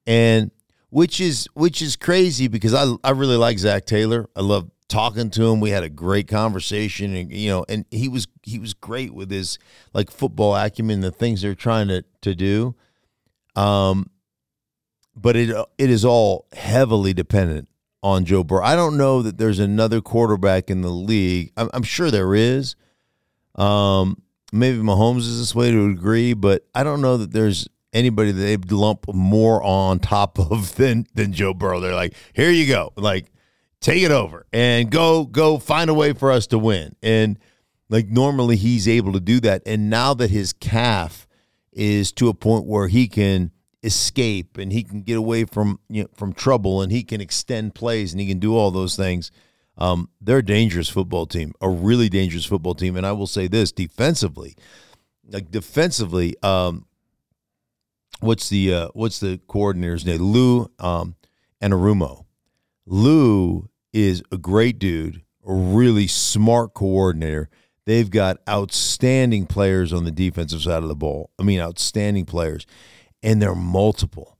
and 0.06 0.50
which 0.88 1.20
is 1.20 1.46
which 1.52 1.82
is 1.82 1.94
crazy 1.94 2.48
because 2.48 2.72
I 2.72 2.94
I 3.04 3.10
really 3.10 3.36
like 3.36 3.58
Zac 3.58 3.84
Taylor. 3.84 4.30
I 4.34 4.40
love 4.40 4.70
talking 4.88 5.28
to 5.28 5.44
him. 5.44 5.60
We 5.60 5.68
had 5.68 5.82
a 5.82 5.90
great 5.90 6.26
conversation, 6.26 7.14
and 7.14 7.30
you 7.30 7.50
know, 7.50 7.66
and 7.68 7.84
he 7.90 8.08
was 8.08 8.28
he 8.44 8.58
was 8.58 8.72
great 8.72 9.12
with 9.12 9.30
his 9.30 9.58
like 9.92 10.10
football 10.10 10.56
acumen, 10.56 11.02
the 11.02 11.10
things 11.10 11.42
they're 11.42 11.54
trying 11.54 11.88
to 11.88 12.02
to 12.22 12.34
do. 12.34 12.76
Um, 13.54 14.08
but 15.14 15.36
it 15.36 15.50
it 15.76 15.90
is 15.90 16.02
all 16.02 16.46
heavily 16.54 17.12
dependent 17.12 17.68
on 18.02 18.24
Joe 18.24 18.42
Burrow. 18.42 18.64
I 18.64 18.74
don't 18.74 18.96
know 18.96 19.20
that 19.20 19.36
there's 19.36 19.58
another 19.58 20.00
quarterback 20.00 20.70
in 20.70 20.80
the 20.80 20.88
league. 20.88 21.52
I'm, 21.58 21.68
I'm 21.74 21.82
sure 21.82 22.10
there 22.10 22.34
is. 22.34 22.74
Um, 23.54 24.22
maybe 24.52 24.78
Mahomes 24.78 25.20
is 25.20 25.38
this 25.38 25.54
way 25.54 25.70
to 25.70 25.90
agree, 25.90 26.34
but 26.34 26.66
I 26.74 26.82
don't 26.82 27.00
know 27.00 27.16
that 27.16 27.32
there's 27.32 27.68
anybody 27.92 28.32
that 28.32 28.40
they'd 28.40 28.72
lump 28.72 29.12
more 29.12 29.62
on 29.62 29.98
top 29.98 30.38
of 30.38 30.74
than 30.76 31.06
than 31.14 31.32
Joe 31.32 31.54
Burrow. 31.54 31.80
They're 31.80 31.94
like, 31.94 32.14
here 32.32 32.50
you 32.50 32.66
go, 32.66 32.92
like 32.96 33.30
take 33.80 34.02
it 34.02 34.10
over 34.10 34.46
and 34.52 34.90
go 34.90 35.24
go 35.24 35.58
find 35.58 35.88
a 35.90 35.94
way 35.94 36.12
for 36.12 36.30
us 36.30 36.46
to 36.48 36.58
win. 36.58 36.94
And 37.02 37.38
like 37.88 38.08
normally 38.08 38.56
he's 38.56 38.86
able 38.86 39.12
to 39.14 39.20
do 39.20 39.40
that. 39.40 39.62
And 39.66 39.90
now 39.90 40.14
that 40.14 40.30
his 40.30 40.52
calf 40.52 41.26
is 41.72 42.12
to 42.12 42.28
a 42.28 42.34
point 42.34 42.66
where 42.66 42.88
he 42.88 43.08
can 43.08 43.52
escape 43.82 44.58
and 44.58 44.72
he 44.72 44.82
can 44.82 45.02
get 45.02 45.16
away 45.16 45.44
from 45.44 45.80
you 45.88 46.02
know, 46.02 46.08
from 46.14 46.32
trouble 46.32 46.82
and 46.82 46.92
he 46.92 47.02
can 47.02 47.20
extend 47.20 47.74
plays 47.74 48.12
and 48.12 48.20
he 48.20 48.26
can 48.26 48.38
do 48.38 48.56
all 48.56 48.70
those 48.70 48.96
things. 48.96 49.30
Um, 49.80 50.10
they're 50.20 50.38
a 50.38 50.44
dangerous 50.44 50.88
football 50.88 51.26
team, 51.26 51.54
a 51.60 51.68
really 51.68 52.08
dangerous 52.08 52.44
football 52.44 52.74
team. 52.74 52.96
And 52.96 53.06
I 53.06 53.12
will 53.12 53.26
say 53.26 53.48
this 53.48 53.72
defensively, 53.72 54.54
like 55.28 55.50
defensively, 55.50 56.36
um, 56.42 56.86
what's 58.20 58.48
the 58.50 58.74
uh, 58.74 58.88
what's 58.92 59.20
the 59.20 59.40
coordinator's 59.48 60.04
name? 60.04 60.22
Lou 60.22 60.70
um, 60.78 61.16
Anarumo. 61.62 62.26
Lou 62.86 63.68
is 63.92 64.22
a 64.30 64.36
great 64.36 64.78
dude, 64.78 65.22
a 65.46 65.52
really 65.52 66.06
smart 66.06 66.74
coordinator. 66.74 67.48
They've 67.86 68.10
got 68.10 68.38
outstanding 68.48 69.46
players 69.46 69.92
on 69.92 70.04
the 70.04 70.10
defensive 70.10 70.62
side 70.62 70.82
of 70.82 70.88
the 70.88 70.94
ball. 70.94 71.30
I 71.38 71.42
mean, 71.42 71.60
outstanding 71.60 72.26
players, 72.26 72.66
and 73.22 73.40
they're 73.40 73.54
multiple. 73.54 74.36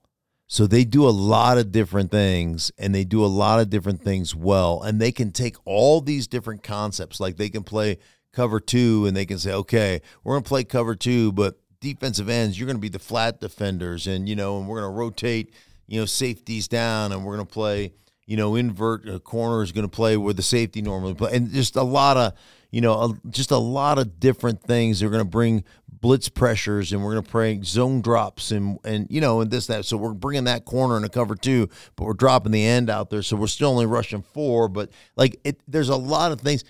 So 0.53 0.67
they 0.67 0.83
do 0.83 1.07
a 1.07 1.11
lot 1.11 1.59
of 1.59 1.71
different 1.71 2.11
things 2.11 2.73
and 2.77 2.93
they 2.93 3.05
do 3.05 3.25
a 3.25 3.27
lot 3.27 3.61
of 3.61 3.71
different 3.71 4.03
things 4.03 4.35
well. 4.35 4.83
And 4.83 5.01
they 5.01 5.13
can 5.13 5.31
take 5.31 5.55
all 5.65 6.01
these 6.01 6.27
different 6.27 6.65
concepts, 6.65 7.21
like 7.21 7.37
they 7.37 7.51
can 7.51 7.63
play 7.63 7.99
cover 8.33 8.59
two 8.59 9.07
and 9.07 9.17
they 9.17 9.27
can 9.27 9.39
say, 9.39 9.53
okay, 9.53 10.01
we're 10.25 10.35
going 10.35 10.43
to 10.43 10.49
play 10.49 10.65
cover 10.65 10.97
two, 10.97 11.31
but 11.31 11.61
defensive 11.81 12.29
ends, 12.29 12.59
you're 12.59 12.67
going 12.67 12.77
to 12.77 12.81
be 12.81 12.89
the 12.89 12.99
flat 12.99 13.41
defenders, 13.41 14.09
and 14.09 14.29
you 14.29 14.35
know, 14.35 14.59
and 14.59 14.67
we're 14.67 14.81
going 14.81 14.93
to 14.93 14.99
rotate, 14.99 15.55
you 15.87 16.01
know, 16.01 16.05
safeties 16.05 16.67
down, 16.67 17.13
and 17.13 17.25
we're 17.25 17.37
going 17.37 17.47
to 17.47 17.53
play, 17.53 17.93
you 18.27 18.37
know, 18.37 18.57
invert 18.57 19.09
a 19.09 19.21
corner 19.21 19.63
is 19.63 19.71
going 19.71 19.89
to 19.89 19.89
play 19.89 20.17
where 20.17 20.35
the 20.35 20.43
safety 20.43 20.83
normally 20.83 21.15
play, 21.15 21.33
and 21.33 21.53
just 21.53 21.77
a 21.77 21.83
lot 21.83 22.17
of, 22.17 22.33
you 22.73 22.81
know, 22.81 22.95
a, 22.95 23.29
just 23.29 23.53
a 23.53 23.57
lot 23.57 23.99
of 23.99 24.19
different 24.19 24.61
things. 24.65 24.99
They're 24.99 25.11
going 25.11 25.25
to 25.25 25.31
bring 25.31 25.63
blitz 26.01 26.29
pressures, 26.29 26.93
and 26.93 27.05
we're 27.05 27.13
going 27.13 27.25
to 27.25 27.31
bring 27.31 27.65
zone 27.65 28.01
drops, 28.01 28.51
and 28.51 28.79
and 28.85 29.07
you 29.11 29.21
know, 29.21 29.41
and 29.41 29.51
this 29.51 29.67
that. 29.67 29.85
So 29.85 29.97
we're 29.97 30.15
bringing 30.15 30.45
that 30.45 30.65
corner 30.65 30.97
in 30.97 31.05
a 31.05 31.09
cover 31.09 31.35
two, 31.35 31.69
but 31.97 32.05
we're 32.05 32.15
dropping 32.15 32.53
the 32.53 32.65
end 32.65 32.91
out 32.91 33.11
there, 33.11 33.23
so 33.23 33.37
we're 33.37 33.47
still 33.47 33.71
only 33.71 33.87
rushing 33.87 34.23
four. 34.23 34.69
But 34.69 34.91
like, 35.17 35.39
it, 35.45 35.61
there's 35.69 35.89
a 35.89 35.97
lot 35.97 36.33
of 36.33 36.41
things, 36.41 36.65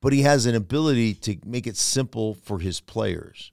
but 0.00 0.12
he 0.12 0.22
has 0.22 0.46
an 0.46 0.54
ability 0.54 1.14
to 1.14 1.36
make 1.44 1.66
it 1.66 1.76
simple 1.76 2.34
for 2.34 2.58
his 2.58 2.80
players. 2.80 3.52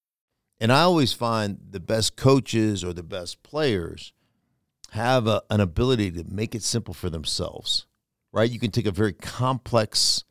And 0.61 0.71
I 0.71 0.83
always 0.83 1.11
find 1.11 1.57
the 1.71 1.81
best 1.81 2.15
coaches 2.15 2.83
or 2.83 2.93
the 2.93 3.03
best 3.03 3.43
players 3.43 4.13
have 4.91 5.27
a, 5.27 5.41
an 5.49 5.59
ability 5.59 6.11
to 6.11 6.23
make 6.23 6.55
it 6.55 6.63
simple 6.63 6.93
for 6.93 7.09
themselves, 7.09 7.87
right? 8.31 8.49
You 8.49 8.59
can 8.59 8.71
take 8.71 8.85
a 8.85 8.91
very 8.91 9.13
complex 9.13 10.23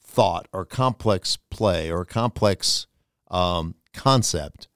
thought 0.00 0.46
or 0.52 0.64
complex 0.64 1.38
play 1.50 1.90
or 1.90 2.04
complex 2.04 2.86
um, 3.30 3.74
concept 3.94 4.68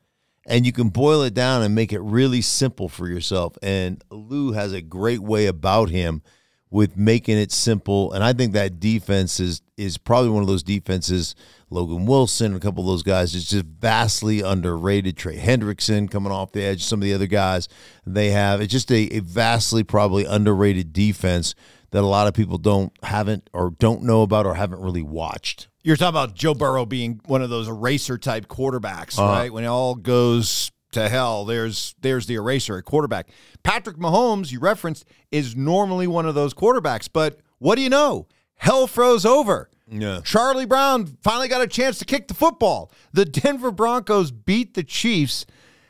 and 0.46 0.64
you 0.64 0.72
can 0.72 0.88
boil 0.88 1.22
it 1.22 1.34
down 1.34 1.62
and 1.62 1.74
make 1.74 1.92
it 1.92 2.00
really 2.00 2.40
simple 2.40 2.88
for 2.88 3.08
yourself. 3.08 3.58
And 3.62 4.02
Lou 4.10 4.52
has 4.52 4.72
a 4.72 4.80
great 4.80 5.20
way 5.20 5.46
about 5.46 5.90
him 5.90 6.22
with 6.70 6.96
making 6.96 7.36
it 7.36 7.50
simple. 7.50 8.12
And 8.12 8.22
I 8.22 8.32
think 8.32 8.52
that 8.52 8.78
defense 8.78 9.40
is 9.40 9.60
is 9.76 9.98
probably 9.98 10.30
one 10.30 10.42
of 10.42 10.48
those 10.48 10.62
defenses. 10.62 11.34
Logan 11.70 12.06
Wilson, 12.06 12.54
a 12.54 12.60
couple 12.60 12.82
of 12.84 12.88
those 12.88 13.02
guys, 13.02 13.34
is 13.34 13.48
just 13.48 13.64
vastly 13.64 14.40
underrated. 14.40 15.16
Trey 15.16 15.36
Hendrickson 15.36 16.10
coming 16.10 16.32
off 16.32 16.52
the 16.52 16.62
edge, 16.62 16.84
some 16.84 17.00
of 17.00 17.04
the 17.04 17.14
other 17.14 17.26
guys 17.26 17.68
they 18.06 18.30
have. 18.30 18.60
It's 18.60 18.72
just 18.72 18.90
a, 18.90 19.16
a 19.16 19.20
vastly 19.20 19.82
probably 19.82 20.24
underrated 20.24 20.92
defense 20.92 21.54
that 21.90 22.02
a 22.02 22.06
lot 22.06 22.26
of 22.26 22.34
people 22.34 22.58
don't 22.58 22.92
haven't 23.02 23.48
or 23.52 23.70
don't 23.78 24.02
know 24.02 24.22
about 24.22 24.46
or 24.46 24.54
haven't 24.54 24.80
really 24.80 25.02
watched. 25.02 25.68
You're 25.82 25.96
talking 25.96 26.08
about 26.10 26.34
Joe 26.34 26.54
Burrow 26.54 26.84
being 26.86 27.20
one 27.26 27.42
of 27.42 27.50
those 27.50 27.68
eraser 27.68 28.18
type 28.18 28.46
quarterbacks, 28.48 29.18
Uh-huh. 29.18 29.28
right? 29.32 29.52
When 29.52 29.64
it 29.64 29.68
all 29.68 29.94
goes 29.94 30.70
to 30.92 31.08
hell, 31.08 31.44
there's 31.44 31.94
there's 32.00 32.26
the 32.26 32.34
eraser 32.34 32.78
at 32.78 32.84
quarterback. 32.84 33.28
Patrick 33.62 33.96
Mahomes, 33.96 34.50
you 34.52 34.60
referenced, 34.60 35.04
is 35.30 35.54
normally 35.56 36.06
one 36.06 36.26
of 36.26 36.34
those 36.34 36.54
quarterbacks, 36.54 37.08
but 37.12 37.40
what 37.58 37.74
do 37.76 37.82
you 37.82 37.90
know? 37.90 38.26
Hell 38.56 38.86
froze 38.86 39.24
over. 39.24 39.70
Yeah. 39.88 40.20
Charlie 40.24 40.66
Brown 40.66 41.06
finally 41.22 41.48
got 41.48 41.62
a 41.62 41.66
chance 41.66 41.98
to 41.98 42.04
kick 42.04 42.28
the 42.28 42.34
football. 42.34 42.90
The 43.12 43.24
Denver 43.24 43.70
Broncos 43.70 44.30
beat 44.32 44.74
the 44.74 44.82
Chiefs, 44.82 45.46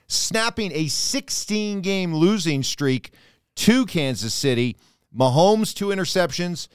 snapping 0.07 0.73
a 0.73 0.89
16 0.89 1.81
game 1.81 2.15
losing 2.15 2.63
streak 2.63 3.13
to 3.57 3.87
Kansas 3.87 4.35
City. 4.35 4.77
Mahomes, 5.17 5.75
two 5.75 5.87
interceptions. 5.87 6.69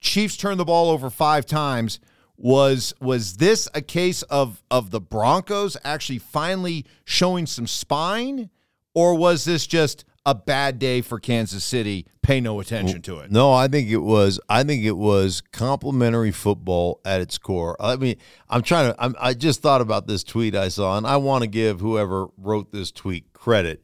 Chiefs 0.00 0.36
turned 0.36 0.58
the 0.58 0.64
ball 0.64 0.90
over 0.90 1.08
five 1.10 1.46
times. 1.46 2.00
Was 2.38 2.92
was 3.00 3.38
this 3.38 3.66
a 3.74 3.80
case 3.80 4.20
of 4.24 4.62
of 4.70 4.90
the 4.90 5.00
Broncos 5.00 5.76
actually 5.84 6.18
finally 6.18 6.84
showing 7.04 7.46
some 7.46 7.66
spine, 7.66 8.50
or 8.92 9.14
was 9.14 9.46
this 9.46 9.66
just 9.66 10.04
a 10.26 10.34
bad 10.34 10.78
day 10.78 11.00
for 11.00 11.18
Kansas 11.18 11.64
City? 11.64 12.06
Pay 12.20 12.40
no 12.40 12.60
attention 12.60 13.00
to 13.02 13.20
it. 13.20 13.30
No, 13.30 13.52
I 13.52 13.68
think 13.68 13.88
it 13.88 13.98
was. 13.98 14.38
I 14.48 14.64
think 14.64 14.84
it 14.84 14.96
was 14.98 15.40
complementary 15.52 16.32
football 16.32 17.00
at 17.04 17.22
its 17.22 17.38
core. 17.38 17.76
I 17.80 17.96
mean, 17.96 18.16
I'm 18.50 18.62
trying 18.62 18.92
to. 18.92 19.02
I'm, 19.02 19.14
I 19.18 19.32
just 19.32 19.62
thought 19.62 19.80
about 19.80 20.06
this 20.06 20.24
tweet 20.24 20.54
I 20.54 20.68
saw, 20.68 20.98
and 20.98 21.06
I 21.06 21.16
want 21.16 21.42
to 21.42 21.48
give 21.48 21.80
whoever 21.80 22.26
wrote 22.36 22.72
this 22.72 22.90
tweet 22.90 23.32
credit. 23.32 23.82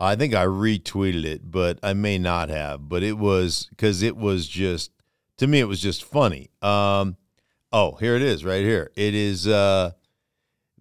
I 0.00 0.16
think 0.16 0.34
I 0.34 0.44
retweeted 0.44 1.24
it, 1.24 1.50
but 1.50 1.78
I 1.82 1.94
may 1.94 2.18
not 2.18 2.50
have. 2.50 2.88
But 2.88 3.02
it 3.02 3.16
was 3.16 3.68
because 3.70 4.02
it 4.02 4.16
was 4.16 4.48
just 4.48 4.90
to 5.38 5.46
me, 5.46 5.60
it 5.60 5.68
was 5.68 5.80
just 5.80 6.04
funny. 6.04 6.50
Um, 6.62 7.16
oh, 7.72 7.92
here 7.96 8.16
it 8.16 8.22
is, 8.22 8.44
right 8.44 8.62
here. 8.62 8.90
It 8.96 9.14
is 9.14 9.46
uh, 9.48 9.92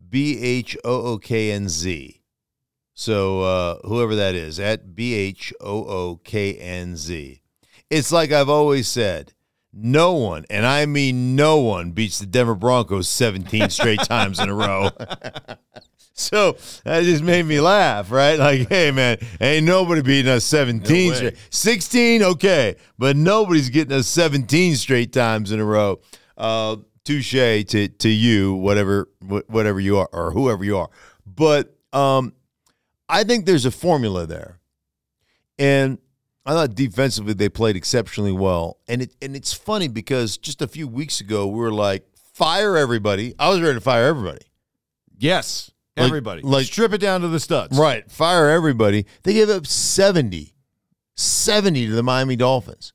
B 0.10 0.39
H 0.39 0.77
O 0.84 1.13
O 1.13 1.17
K 1.17 1.51
N 1.51 1.70
Z. 1.70 2.22
So 2.94 3.42
uh, 3.42 3.78
whoever 3.88 4.16
that 4.16 4.36
is 4.36 4.60
at 4.60 4.96
B 4.96 5.14
H 5.14 5.54
O 5.60 5.86
O 5.86 6.20
K 6.24 6.54
N 6.56 6.96
Z. 6.96 7.42
It's 7.90 8.12
like 8.12 8.32
I've 8.32 8.50
always 8.50 8.88
said. 8.88 9.34
No 9.76 10.14
one, 10.14 10.46
and 10.52 10.68
I 10.68 10.86
mean 10.86 11.36
no 11.36 11.58
one, 11.58 11.92
beats 11.94 12.20
the 12.20 12.28
Denver 12.28 12.54
Broncos 12.54 13.10
17 13.10 13.72
straight 13.72 14.02
times 14.04 14.40
in 14.40 14.48
a 14.48 14.54
row. 14.54 14.92
So 16.16 16.58
that 16.84 17.04
just 17.04 17.24
made 17.24 17.44
me 17.44 17.60
laugh, 17.60 18.12
right? 18.12 18.38
Like, 18.38 18.70
hey, 18.70 18.92
man, 18.92 19.18
ain't 19.42 19.66
nobody 19.66 20.04
beating 20.04 20.32
us 20.32 20.46
17 20.46 21.10
way. 21.10 21.16
straight. 21.16 21.38
16, 21.50 22.24
okay, 22.24 22.76
but 23.00 23.16
nobody's 23.16 23.70
getting 23.70 23.98
us 23.98 24.08
17 24.08 24.76
straight 24.76 25.12
times 25.12 25.52
in 25.52 25.60
a 25.60 25.66
row. 25.66 26.02
Uh, 26.38 26.78
touche 27.04 27.32
to 27.32 27.88
to 27.88 28.10
you, 28.10 28.54
whatever 28.54 29.10
wh- 29.28 29.50
whatever 29.50 29.80
you 29.80 29.98
are 29.98 30.10
or 30.14 30.32
whoever 30.32 30.64
you 30.64 30.78
are. 30.78 30.90
But 31.26 31.76
um, 31.92 32.34
I 33.13 33.24
think 33.24 33.46
there's 33.46 33.65
a 33.65 33.72
formula 33.72 34.25
there, 34.25 34.60
and 35.60 36.00
I 36.46 36.51
thought 36.53 36.75
defensively 36.75 37.34
they 37.34 37.48
played 37.50 37.75
exceptionally 37.75 38.32
well. 38.32 38.77
And 38.88 39.03
it 39.03 39.15
and 39.22 39.36
it's 39.36 39.53
funny 39.53 39.88
because 39.88 40.38
just 40.38 40.62
a 40.62 40.67
few 40.67 40.88
weeks 40.88 41.22
ago 41.22 41.48
we 41.48 41.60
were 41.60 41.72
like, 41.72 42.05
fire 42.34 42.75
everybody. 42.75 43.36
I 43.39 43.50
was 43.50 43.62
ready 43.62 43.75
to 43.75 43.82
fire 43.82 44.05
everybody. 44.05 44.46
Yes, 45.17 45.72
Like- 45.96 46.08
everybody. 46.08 46.41
like- 46.41 46.65
strip 46.65 46.91
it 46.93 46.98
down 46.98 47.22
to 47.22 47.27
the 47.27 47.39
studs. 47.39 47.77
Right. 47.77 48.10
Fire 48.12 48.50
everybody. 48.50 49.05
They 49.22 49.34
gave 49.36 49.50
up 49.50 49.67
70, 49.67 50.53
70 51.15 51.88
to 51.88 51.93
the 51.93 52.03
Miami 52.03 52.36
Dolphins. 52.36 52.91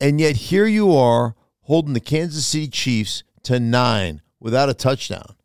And 0.00 0.20
yet 0.20 0.36
here 0.36 0.66
you 0.66 0.94
are 0.94 1.36
holding 1.62 1.94
the 1.94 2.00
Kansas 2.00 2.46
City 2.46 2.68
Chiefs 2.68 3.22
to 3.44 3.60
nine 3.60 4.20
without 4.40 4.68
a 4.68 4.74
touchdown. 4.74 5.36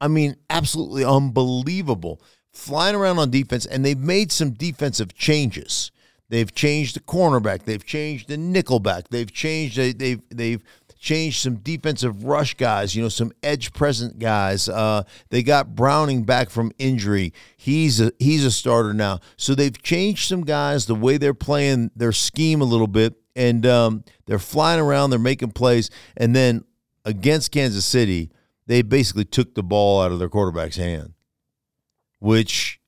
I 0.00 0.08
mean, 0.08 0.36
absolutely 0.50 1.04
unbelievable. 1.04 2.20
Flying 2.58 2.96
around 2.96 3.20
on 3.20 3.30
defense, 3.30 3.66
and 3.66 3.84
they've 3.84 3.96
made 3.96 4.32
some 4.32 4.50
defensive 4.50 5.14
changes. 5.14 5.92
They've 6.28 6.52
changed 6.52 6.96
the 6.96 7.00
cornerback. 7.00 7.62
They've 7.62 7.84
changed 7.84 8.28
the 8.28 8.36
nickelback. 8.36 9.08
They've 9.10 9.32
changed. 9.32 9.76
They, 9.76 9.92
they've 9.92 10.20
they've 10.28 10.62
changed 10.98 11.40
some 11.40 11.56
defensive 11.56 12.24
rush 12.24 12.54
guys. 12.54 12.96
You 12.96 13.02
know, 13.02 13.08
some 13.08 13.32
edge 13.44 13.72
present 13.72 14.18
guys. 14.18 14.68
Uh, 14.68 15.04
they 15.30 15.44
got 15.44 15.76
Browning 15.76 16.24
back 16.24 16.50
from 16.50 16.72
injury. 16.78 17.32
He's 17.56 18.00
a 18.00 18.12
he's 18.18 18.44
a 18.44 18.50
starter 18.50 18.92
now. 18.92 19.20
So 19.36 19.54
they've 19.54 19.80
changed 19.80 20.28
some 20.28 20.44
guys. 20.44 20.86
The 20.86 20.96
way 20.96 21.16
they're 21.16 21.34
playing 21.34 21.92
their 21.94 22.12
scheme 22.12 22.60
a 22.60 22.64
little 22.66 22.88
bit, 22.88 23.14
and 23.36 23.64
um, 23.64 24.04
they're 24.26 24.40
flying 24.40 24.80
around. 24.80 25.10
They're 25.10 25.18
making 25.20 25.52
plays, 25.52 25.90
and 26.16 26.34
then 26.34 26.64
against 27.04 27.52
Kansas 27.52 27.84
City, 27.84 28.30
they 28.66 28.82
basically 28.82 29.24
took 29.24 29.54
the 29.54 29.62
ball 29.62 30.02
out 30.02 30.12
of 30.12 30.18
their 30.18 30.28
quarterback's 30.28 30.76
hand, 30.76 31.14
which 32.18 32.80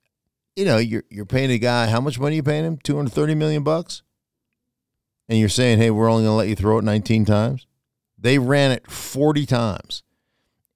you 0.56 0.64
know 0.64 0.78
you're 0.78 1.04
you're 1.10 1.26
paying 1.26 1.50
a 1.50 1.58
guy 1.58 1.86
how 1.86 2.00
much 2.00 2.18
money 2.18 2.36
you 2.36 2.42
paying 2.42 2.64
him? 2.64 2.78
230 2.82 3.34
million 3.34 3.62
bucks? 3.62 4.02
And 5.28 5.38
you're 5.38 5.48
saying 5.48 5.78
hey 5.78 5.90
we're 5.90 6.10
only 6.10 6.24
going 6.24 6.32
to 6.32 6.36
let 6.36 6.48
you 6.48 6.56
throw 6.56 6.78
it 6.78 6.84
19 6.84 7.24
times? 7.24 7.66
They 8.18 8.38
ran 8.38 8.70
it 8.72 8.90
40 8.90 9.46
times. 9.46 10.02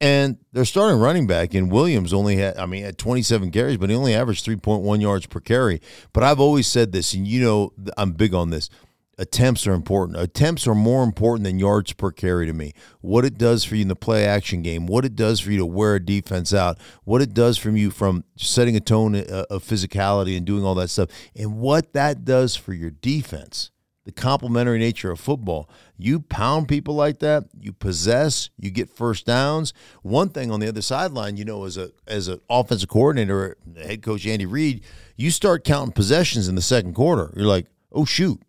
And 0.00 0.38
their 0.52 0.64
starting 0.64 1.00
running 1.00 1.26
back 1.26 1.54
in 1.54 1.68
Williams 1.68 2.12
only 2.12 2.36
had 2.36 2.56
I 2.56 2.66
mean 2.66 2.84
had 2.84 2.98
27 2.98 3.50
carries 3.50 3.76
but 3.76 3.90
he 3.90 3.96
only 3.96 4.14
averaged 4.14 4.46
3.1 4.46 5.00
yards 5.00 5.26
per 5.26 5.40
carry. 5.40 5.80
But 6.12 6.22
I've 6.22 6.40
always 6.40 6.66
said 6.66 6.92
this 6.92 7.14
and 7.14 7.26
you 7.26 7.42
know 7.42 7.72
I'm 7.96 8.12
big 8.12 8.34
on 8.34 8.50
this 8.50 8.70
attempts 9.18 9.66
are 9.66 9.72
important. 9.72 10.18
Attempts 10.18 10.66
are 10.66 10.74
more 10.74 11.02
important 11.02 11.44
than 11.44 11.58
yards 11.58 11.92
per 11.92 12.10
carry 12.10 12.46
to 12.46 12.52
me. 12.52 12.72
What 13.00 13.24
it 13.24 13.38
does 13.38 13.64
for 13.64 13.76
you 13.76 13.82
in 13.82 13.88
the 13.88 13.96
play 13.96 14.24
action 14.24 14.62
game, 14.62 14.86
what 14.86 15.04
it 15.04 15.16
does 15.16 15.40
for 15.40 15.50
you 15.50 15.58
to 15.58 15.66
wear 15.66 15.94
a 15.96 16.04
defense 16.04 16.52
out, 16.52 16.78
what 17.04 17.22
it 17.22 17.34
does 17.34 17.58
from 17.58 17.76
you 17.76 17.90
from 17.90 18.24
setting 18.36 18.76
a 18.76 18.80
tone 18.80 19.14
uh, 19.16 19.44
of 19.50 19.62
physicality 19.62 20.36
and 20.36 20.46
doing 20.46 20.64
all 20.64 20.74
that 20.74 20.88
stuff, 20.88 21.10
and 21.34 21.58
what 21.58 21.92
that 21.92 22.24
does 22.24 22.56
for 22.56 22.72
your 22.72 22.90
defense. 22.90 23.70
The 24.04 24.12
complementary 24.12 24.78
nature 24.78 25.10
of 25.10 25.18
football. 25.18 25.70
You 25.96 26.20
pound 26.20 26.68
people 26.68 26.94
like 26.94 27.20
that, 27.20 27.44
you 27.58 27.72
possess, 27.72 28.50
you 28.58 28.70
get 28.70 28.90
first 28.90 29.24
downs. 29.24 29.72
One 30.02 30.28
thing 30.28 30.50
on 30.50 30.60
the 30.60 30.68
other 30.68 30.82
sideline, 30.82 31.38
you 31.38 31.46
know, 31.46 31.64
as 31.64 31.78
a 31.78 31.90
as 32.06 32.28
an 32.28 32.42
offensive 32.50 32.90
coordinator, 32.90 33.56
head 33.82 34.02
coach 34.02 34.26
Andy 34.26 34.44
Reid, 34.44 34.84
you 35.16 35.30
start 35.30 35.64
counting 35.64 35.92
possessions 35.92 36.48
in 36.48 36.54
the 36.54 36.60
second 36.60 36.92
quarter. 36.92 37.32
You're 37.34 37.46
like, 37.46 37.64
oh 37.92 38.04
shoot, 38.04 38.42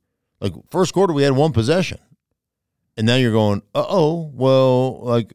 like 0.46 0.54
first 0.70 0.94
quarter, 0.94 1.12
we 1.12 1.24
had 1.24 1.34
one 1.34 1.52
possession, 1.52 1.98
and 2.96 3.08
now 3.08 3.16
you're 3.16 3.32
going, 3.32 3.64
uh 3.74 3.86
oh, 3.90 4.32
well, 4.36 5.02
like 5.02 5.34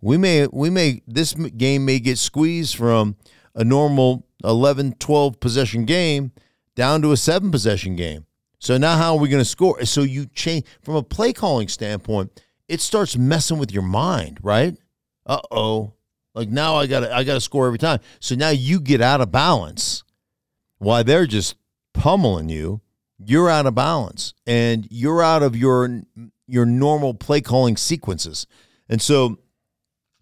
we 0.00 0.16
may 0.16 0.46
we 0.46 0.70
may 0.70 1.02
this 1.08 1.34
game 1.34 1.84
may 1.84 1.98
get 1.98 2.18
squeezed 2.18 2.76
from 2.76 3.16
a 3.56 3.64
normal 3.64 4.24
11, 4.44 4.94
12 5.00 5.40
possession 5.40 5.84
game 5.84 6.30
down 6.76 7.02
to 7.02 7.10
a 7.10 7.16
seven 7.16 7.50
possession 7.50 7.96
game. 7.96 8.24
So 8.60 8.78
now 8.78 8.96
how 8.96 9.14
are 9.14 9.18
we 9.18 9.28
going 9.28 9.40
to 9.40 9.48
score? 9.48 9.84
So 9.84 10.02
you 10.02 10.26
change 10.26 10.66
from 10.82 10.94
a 10.94 11.02
play 11.02 11.32
calling 11.32 11.66
standpoint, 11.66 12.40
it 12.68 12.80
starts 12.80 13.16
messing 13.16 13.58
with 13.58 13.72
your 13.72 13.82
mind, 13.82 14.38
right? 14.40 14.76
Uh 15.26 15.40
oh, 15.50 15.94
like 16.32 16.48
now 16.48 16.76
I 16.76 16.86
got 16.86 17.00
to 17.00 17.12
I 17.12 17.24
got 17.24 17.34
to 17.34 17.40
score 17.40 17.66
every 17.66 17.80
time. 17.80 17.98
So 18.20 18.36
now 18.36 18.50
you 18.50 18.80
get 18.80 19.00
out 19.00 19.20
of 19.20 19.32
balance. 19.32 20.04
Why 20.78 21.02
they're 21.02 21.26
just 21.26 21.56
pummeling 21.92 22.50
you 22.50 22.82
you're 23.26 23.50
out 23.50 23.66
of 23.66 23.74
balance 23.74 24.34
and 24.46 24.86
you're 24.90 25.22
out 25.22 25.42
of 25.42 25.56
your 25.56 26.02
your 26.46 26.66
normal 26.66 27.14
play 27.14 27.40
calling 27.40 27.76
sequences. 27.76 28.46
And 28.88 29.00
so 29.00 29.38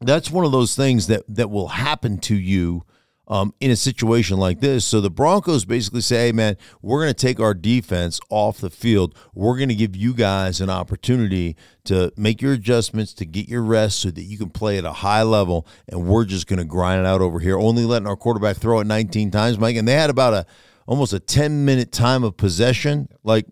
that's 0.01 0.31
one 0.31 0.45
of 0.45 0.53
those 0.53 0.75
things 0.75 1.07
that 1.09 1.23
that 1.29 1.51
will 1.51 1.69
happen 1.69 2.19
to 2.19 2.35
you 2.35 2.85
um, 3.31 3.55
in 3.61 3.71
a 3.71 3.77
situation 3.77 4.39
like 4.39 4.61
this. 4.61 4.85
So 4.85 5.01
the 5.01 5.11
Broncos 5.11 5.65
basically 5.65 6.01
say, 6.01 6.27
"Hey, 6.27 6.33
man, 6.33 6.57
we're 6.83 7.01
going 7.01 7.15
to 7.15 7.27
take 7.27 7.39
our 7.39 7.55
defense 7.55 8.19
off 8.29 8.59
the 8.59 8.71
field. 8.71 9.15
We're 9.35 9.57
going 9.57 9.69
to 9.69 9.75
give 9.75 9.95
you 9.95 10.15
guys 10.15 10.61
an 10.61 10.69
opportunity 10.69 11.57
to 11.85 12.13
make 12.17 12.43
your 12.43 12.55
adjustments, 12.55 13.15
to 13.15 13.25
get 13.25 13.49
your 13.49 13.63
rest, 13.63 14.01
so 14.01 14.11
that 14.11 14.23
you 14.23 14.37
can 14.37 14.51
play 14.51 14.79
at 14.79 14.85
a 14.85 14.93
high 14.93 15.23
level. 15.23 15.67
And 15.89 16.07
we're 16.07 16.25
just 16.25 16.49
going 16.49 16.59
to 16.59 16.65
grind 16.65 17.01
it 17.01 17.07
out 17.07 17.21
over 17.21 17.39
here, 17.39 17.57
only 17.57 17.85
letting 17.85 18.09
our 18.09 18.17
quarterback 18.17 18.57
throw 18.57 18.81
it 18.81 18.87
19 18.87 19.31
times, 19.31 19.59
Mike. 19.59 19.77
And 19.77 19.87
they 19.87 19.95
had 19.95 20.11
about 20.11 20.35
a 20.35 20.47
almost 20.90 21.12
a 21.12 21.20
10 21.20 21.64
minute 21.64 21.92
time 21.92 22.24
of 22.24 22.37
possession. 22.37 23.09
Like 23.22 23.46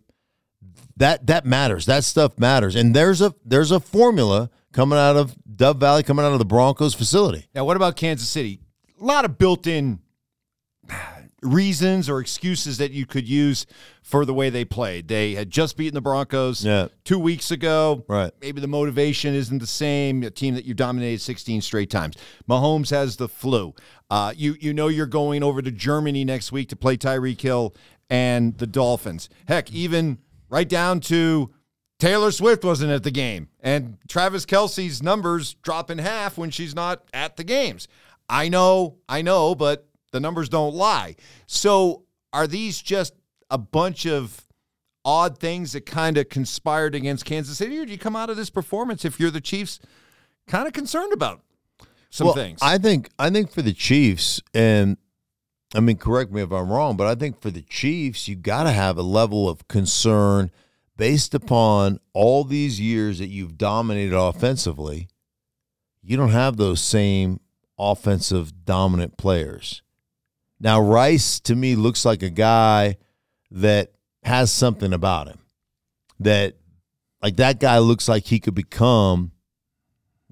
that 0.96 1.29
that 1.29 1.46
matters. 1.46 1.87
That 1.87 2.03
stuff 2.03 2.37
matters. 2.37 2.74
And 2.74 2.94
there's 2.94 3.22
a 3.22 3.33
there's 3.44 3.70
a 3.70 3.79
formula 3.79 4.51
coming 4.72 4.98
out 4.98 5.16
of 5.16 5.37
Dove 5.57 5.79
Valley, 5.79 6.03
coming 6.03 6.24
out 6.24 6.33
of 6.33 6.40
the 6.40 6.44
Broncos 6.44 6.94
facility. 6.94 7.46
Now, 7.55 7.64
what 7.64 7.77
about 7.77 7.96
Kansas 7.96 8.29
City? 8.29 8.61
A 9.01 9.05
lot 9.05 9.24
of 9.24 9.38
built-in 9.38 10.01
reasons 11.42 12.09
or 12.09 12.20
excuses 12.20 12.79
that 12.79 12.90
you 12.90 13.07
could 13.07 13.29
use 13.29 13.64
for 14.03 14.24
the 14.24 14.35
way 14.35 14.51
they 14.51 14.64
played. 14.64 15.07
They 15.09 15.35
had 15.35 15.51
just 15.51 15.77
beaten 15.77 15.94
the 15.94 16.01
Broncos 16.01 16.64
Yeah. 16.64 16.88
two 17.05 17.18
weeks 17.18 17.51
ago. 17.51 18.05
Right. 18.09 18.33
Maybe 18.40 18.61
the 18.61 18.66
motivation 18.68 19.35
isn't 19.35 19.59
the 19.59 19.66
same. 19.66 20.22
A 20.24 20.31
team 20.31 20.55
that 20.55 20.64
you 20.64 20.74
dominated 20.74 21.20
16 21.20 21.61
straight 21.61 21.90
times. 21.90 22.16
Mahomes 22.48 22.90
has 22.90 23.16
the 23.16 23.29
flu. 23.29 23.74
Uh, 24.11 24.33
you 24.37 24.57
you 24.61 24.72
know 24.72 24.88
you're 24.88 25.07
going 25.07 25.42
over 25.42 25.61
to 25.62 25.70
Germany 25.70 26.24
next 26.24 26.51
week 26.51 26.68
to 26.70 26.77
play 26.77 26.96
Tyreek 26.96 27.40
Hill 27.40 27.74
and 28.11 28.57
the 28.59 28.66
Dolphins. 28.66 29.29
Heck, 29.46 29.70
even 29.72 30.18
right 30.48 30.68
down 30.68 31.01
to 31.01 31.51
Taylor 31.98 32.31
Swift 32.31 32.64
wasn't 32.64 32.90
at 32.92 33.03
the 33.03 33.11
game, 33.11 33.48
and 33.61 33.98
Travis 34.09 34.46
Kelce's 34.46 35.03
numbers 35.03 35.55
drop 35.62 35.90
in 35.90 35.98
half 35.98 36.38
when 36.38 36.51
she's 36.51 36.74
not 36.74 37.03
at 37.12 37.37
the 37.37 37.44
games. 37.44 37.87
I 38.31 38.48
know, 38.48 38.96
I 39.09 39.20
know, 39.20 39.55
but 39.55 39.88
the 40.12 40.21
numbers 40.21 40.49
don't 40.49 40.75
lie. 40.75 41.16
So 41.47 42.05
are 42.33 42.47
these 42.47 42.81
just 42.81 43.14
a 43.51 43.59
bunch 43.59 44.07
of 44.07 44.47
odd 45.05 45.38
things 45.38 45.73
that 45.73 45.87
kind 45.87 46.18
of 46.18 46.29
conspired 46.29 46.94
against 46.94 47.25
Kansas 47.25 47.59
City, 47.59 47.79
or 47.79 47.87
do 47.87 47.92
you 47.92 47.99
come 47.99 48.16
out 48.16 48.31
of 48.31 48.37
this 48.37 48.51
performance 48.51 49.05
if 49.05 49.18
you're 49.18 49.31
the 49.31 49.40
Chiefs 49.40 49.81
kind 50.47 50.66
of 50.66 50.73
concerned 50.73 51.12
about 51.12 51.40
some 52.11 52.27
Well, 52.27 52.35
things? 52.35 52.59
I 52.62 52.79
think 52.79 53.09
I 53.18 53.31
think 53.31 53.51
for 53.51 53.62
the 53.62 53.73
Chiefs, 53.73 54.42
and 54.53 54.97
I 55.75 55.81
mean, 55.81 55.97
correct 55.97 56.33
me 56.33 56.42
if 56.42 56.53
I'm 56.53 56.71
wrong, 56.71 56.97
but 56.97 57.07
I 57.07 57.14
think 57.14 57.40
for 57.40 57.51
the 57.51 57.62
Chiefs, 57.62 58.29
you 58.29 58.37
got 58.37 58.64
to 58.64 58.73
have 58.73 58.99
a 58.99 59.03
level 59.03 59.49
of 59.49 59.66
concern 59.68 60.51
based 60.97 61.35
upon 61.35 62.01
all 62.12 62.44
these 62.44 62.81
years 62.81 63.18
that 63.18 63.29
you've 63.29 63.57
dominated 63.57 64.16
offensively. 64.16 65.09
You 66.03 66.16
don't 66.16 66.31
have 66.31 66.57
those 66.57 66.81
same 66.81 67.40
offensive 67.79 68.64
dominant 68.64 69.16
players. 69.16 69.83
Now, 70.61 70.81
Rice 70.81 71.40
to 71.40 71.55
me 71.55 71.77
looks 71.77 72.05
like 72.05 72.23
a 72.23 72.31
guy 72.31 72.97
that 73.51 73.92
has 74.25 74.53
something 74.53 74.92
about 74.92 75.29
him 75.29 75.38
that, 76.21 76.57
like, 77.23 77.37
that 77.37 77.61
guy 77.61 77.79
looks 77.79 78.09
like 78.09 78.27
he 78.27 78.40
could 78.40 78.55
become 78.55 79.33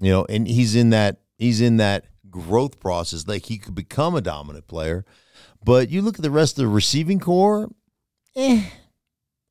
you 0.00 0.10
know, 0.10 0.26
and 0.28 0.46
he's 0.46 0.74
in 0.74 0.90
that 0.90 1.18
he's 1.38 1.60
in 1.60 1.78
that 1.78 2.04
growth 2.28 2.78
process. 2.80 3.26
Like 3.26 3.46
he 3.46 3.58
could 3.58 3.74
become 3.74 4.14
a 4.14 4.20
dominant 4.20 4.66
player. 4.66 5.04
But 5.64 5.90
you 5.90 6.02
look 6.02 6.16
at 6.16 6.22
the 6.22 6.30
rest 6.30 6.58
of 6.58 6.64
the 6.64 6.68
receiving 6.68 7.18
corps, 7.18 7.68
eh. 8.36 8.62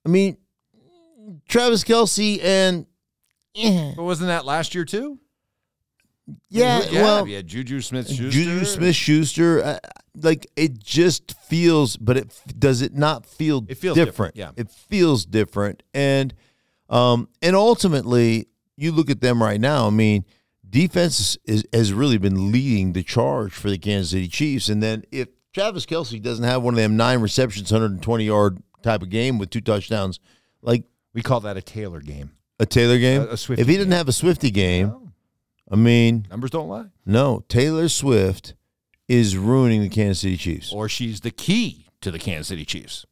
I 0.06 0.10
mean, 0.10 0.38
Travis 1.50 1.84
Kelce 1.84 2.42
and 2.44 2.86
eh. 3.56 3.94
but 3.96 4.04
wasn't 4.04 4.28
that 4.28 4.46
last 4.46 4.76
year 4.76 4.86
too? 4.86 5.20
Yeah, 6.50 6.84
yeah, 6.90 7.04
well, 7.04 7.28
yeah, 7.28 7.42
Juju 7.42 7.82
Smith 7.82 8.08
Schuster. 8.08 8.30
Juju 8.30 8.66
Smith 8.66 8.96
Schuster, 8.96 9.64
uh, 9.64 9.80
like 10.16 10.48
it 10.56 10.80
just 10.80 11.36
feels, 11.44 11.98
but 11.98 12.18
it 12.18 12.42
does 12.58 12.82
it 12.82 12.96
not 12.96 13.26
feel 13.26 13.64
It 13.68 13.78
feels 13.78 13.96
different? 13.96 14.34
different, 14.34 14.58
yeah. 14.58 14.62
it 14.62 14.72
feels 14.72 15.26
different, 15.26 15.84
and 15.94 16.34
um, 16.90 17.30
and 17.42 17.56
ultimately, 17.56 18.48
you 18.78 18.92
look 18.92 19.10
at 19.10 19.22
them 19.22 19.42
right 19.42 19.60
now. 19.62 19.88
I 19.88 19.92
mean, 19.92 20.26
defense 20.68 21.38
is, 21.46 21.64
has 21.74 21.94
really 21.94 22.18
been 22.18 22.52
leading 22.52 22.94
the 22.94 23.04
charge 23.04 23.54
for 23.54 23.70
the 23.70 23.78
Kansas 23.78 24.12
City 24.12 24.28
Chiefs. 24.28 24.70
And 24.70 24.82
then 24.84 25.04
if 25.12 25.30
Travis 25.54 25.86
Kelce 25.86 26.22
doesn't 26.22 26.44
have 26.44 26.62
one 26.64 26.74
of 26.74 26.78
them 26.78 26.96
nine 26.98 27.22
receptions, 27.22 27.72
120 27.72 28.24
yard 28.24 28.60
type 28.84 29.02
of 29.02 29.10
game 29.10 29.38
with 29.40 29.50
two 29.50 29.62
touchdowns, 29.62 30.20
like 30.62 30.84
We 31.14 31.22
call 31.22 31.40
that 31.42 31.58
a 31.58 31.62
Taylor 31.62 32.02
game. 32.02 32.32
a 32.60 32.66
Taylor 32.66 33.00
game, 33.00 33.22
A- 33.22 33.26
a 33.26 33.34
Swiftie 33.34 33.60
if 33.60 33.68
he 33.68 33.74
didn't 33.74 33.90
game. 33.90 33.98
have 33.98 34.08
a 34.10 34.14
Swifty 34.14 34.52
game, 34.52 35.05
I 35.72 35.76
mean, 35.76 36.28
Numbers 36.30 36.52
don't 36.52 36.68
lie. 36.70 36.86
no, 37.06 37.44
Taylor 37.50 37.90
Swift 37.90 38.54
is 39.08 39.36
ruining 39.38 39.82
the 39.82 39.90
Kansas 39.90 40.20
City 40.22 40.38
Chiefs. 40.38 40.72
Or 40.74 40.88
she's 40.90 41.22
the 41.22 41.32
key 41.32 41.88
to 42.02 42.12
the 42.12 42.20
Kansas 42.20 42.48
City 42.50 42.66
Chiefs. 42.66 43.06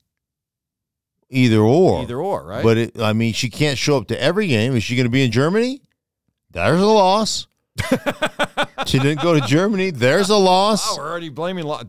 Either 1.29 1.59
or. 1.61 2.01
Either 2.03 2.19
or, 2.19 2.45
right? 2.45 2.63
But 2.63 2.77
it, 2.77 2.99
I 3.01 3.13
mean, 3.13 3.33
she 3.33 3.49
can't 3.49 3.77
show 3.77 3.97
up 3.97 4.07
to 4.09 4.21
every 4.21 4.47
game. 4.47 4.75
Is 4.75 4.83
she 4.83 4.95
going 4.95 5.05
to 5.05 5.09
be 5.11 5.23
in 5.23 5.31
Germany? 5.31 5.81
There's 6.51 6.79
a 6.81 6.85
loss. 6.85 7.47
she 8.85 8.99
didn't 8.99 9.21
go 9.21 9.33
to 9.39 9.41
Germany. 9.47 9.89
There's 9.89 10.29
a 10.29 10.35
loss. 10.37 10.91
Oh, 10.91 10.97
we're 10.99 11.09
already 11.09 11.29
blaming. 11.29 11.63
Lo- 11.65 11.81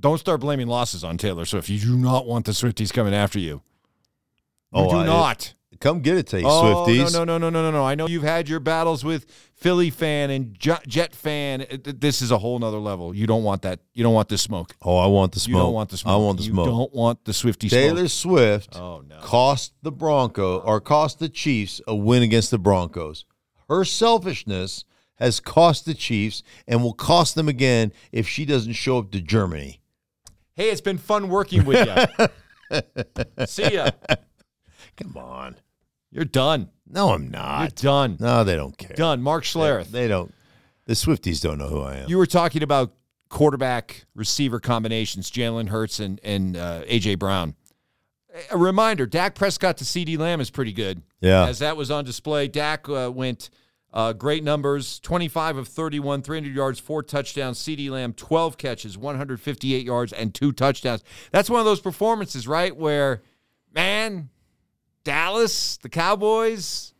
don't 0.00 0.18
start 0.18 0.40
blaming 0.40 0.66
losses 0.66 1.04
on 1.04 1.16
Taylor 1.16 1.44
Swift. 1.44 1.68
You 1.68 1.78
do 1.78 1.96
not 1.96 2.26
want 2.26 2.44
the 2.46 2.52
Swifties 2.52 2.92
coming 2.92 3.14
after 3.14 3.38
you. 3.38 3.46
You 3.54 3.62
Oh, 4.72 4.90
do 4.90 4.96
I- 4.96 5.06
not. 5.06 5.54
Come 5.80 6.00
get 6.00 6.16
it, 6.16 6.26
to 6.28 6.40
you, 6.40 6.46
Swifties. 6.46 6.50
Oh 6.50 6.86
Swifties. 6.86 7.12
no 7.12 7.24
no 7.24 7.38
no 7.38 7.50
no 7.50 7.62
no 7.62 7.70
no! 7.70 7.84
I 7.84 7.94
know 7.94 8.06
you've 8.06 8.22
had 8.22 8.48
your 8.48 8.60
battles 8.60 9.04
with 9.04 9.26
Philly 9.54 9.90
fan 9.90 10.30
and 10.30 10.58
Jet 10.58 10.86
Jet 10.86 11.14
fan. 11.14 11.66
This 11.84 12.22
is 12.22 12.30
a 12.30 12.38
whole 12.38 12.58
nother 12.58 12.78
level. 12.78 13.14
You 13.14 13.26
don't 13.26 13.42
want 13.44 13.62
that. 13.62 13.80
You 13.94 14.02
don't 14.02 14.14
want 14.14 14.28
the 14.28 14.38
smoke. 14.38 14.74
Oh, 14.82 14.96
I 14.96 15.06
want 15.06 15.32
the 15.32 15.40
smoke. 15.40 15.56
You 15.56 15.62
don't 15.62 15.74
want 15.74 15.90
the 15.90 15.96
smoke. 15.96 16.12
I 16.12 16.16
want 16.16 16.38
the 16.38 16.44
you 16.44 16.50
smoke. 16.52 16.66
You 16.66 16.72
don't 16.72 16.94
want 16.94 17.24
the 17.24 17.32
Swifty 17.32 17.68
Taylor 17.68 18.08
smoke. 18.08 18.38
Swift 18.38 18.76
Oh 18.76 19.02
no! 19.08 19.18
cost 19.20 19.74
the 19.82 19.92
Bronco 19.92 20.58
or 20.58 20.80
cost 20.80 21.18
the 21.18 21.28
Chiefs 21.28 21.80
a 21.86 21.94
win 21.94 22.22
against 22.22 22.50
the 22.50 22.58
Broncos. 22.58 23.24
Her 23.68 23.84
selfishness 23.84 24.84
has 25.16 25.40
cost 25.40 25.86
the 25.86 25.94
Chiefs 25.94 26.42
and 26.68 26.82
will 26.82 26.92
cost 26.92 27.34
them 27.34 27.48
again 27.48 27.92
if 28.12 28.28
she 28.28 28.44
doesn't 28.44 28.74
show 28.74 28.98
up 28.98 29.10
to 29.12 29.20
Germany. 29.20 29.80
Hey, 30.54 30.70
it's 30.70 30.80
been 30.80 30.98
fun 30.98 31.28
working 31.28 31.64
with 31.64 31.86
you. 31.86 33.46
See 33.46 33.74
ya. 33.74 33.90
Come 34.96 35.16
on. 35.16 35.56
You're 36.10 36.24
done. 36.24 36.70
No, 36.88 37.10
I'm 37.10 37.30
not. 37.30 37.60
You're 37.60 37.92
done. 37.92 38.16
No, 38.20 38.44
they 38.44 38.56
don't 38.56 38.76
care. 38.76 38.94
Done. 38.96 39.22
Mark 39.22 39.44
Schlereth. 39.44 39.90
They 39.90 40.08
don't. 40.08 40.32
The 40.86 40.94
Swifties 40.94 41.42
don't 41.42 41.58
know 41.58 41.68
who 41.68 41.82
I 41.82 41.96
am. 41.96 42.08
You 42.08 42.16
were 42.16 42.26
talking 42.26 42.62
about 42.62 42.94
quarterback 43.28 44.06
receiver 44.14 44.60
combinations, 44.60 45.30
Jalen 45.30 45.68
Hurts 45.68 45.98
and, 45.98 46.20
and 46.22 46.56
uh, 46.56 46.82
A.J. 46.86 47.16
Brown. 47.16 47.54
A 48.50 48.56
reminder 48.56 49.06
Dak 49.06 49.34
Prescott 49.34 49.78
to 49.78 49.84
CeeDee 49.84 50.18
Lamb 50.18 50.40
is 50.40 50.50
pretty 50.50 50.72
good. 50.72 51.02
Yeah. 51.20 51.46
As 51.46 51.58
that 51.58 51.76
was 51.76 51.90
on 51.90 52.04
display, 52.04 52.48
Dak 52.48 52.88
uh, 52.88 53.10
went 53.12 53.50
uh, 53.92 54.12
great 54.12 54.44
numbers 54.44 55.00
25 55.00 55.56
of 55.56 55.68
31, 55.68 56.22
300 56.22 56.54
yards, 56.54 56.78
four 56.78 57.02
touchdowns. 57.02 57.58
CeeDee 57.58 57.90
Lamb, 57.90 58.12
12 58.12 58.58
catches, 58.58 58.98
158 58.98 59.84
yards, 59.84 60.12
and 60.12 60.34
two 60.34 60.52
touchdowns. 60.52 61.02
That's 61.32 61.48
one 61.48 61.60
of 61.60 61.66
those 61.66 61.80
performances, 61.80 62.46
right? 62.46 62.76
Where, 62.76 63.22
man, 63.74 64.28
Dallas, 65.06 65.78
the 65.78 65.88
Cowboys, 65.88 66.92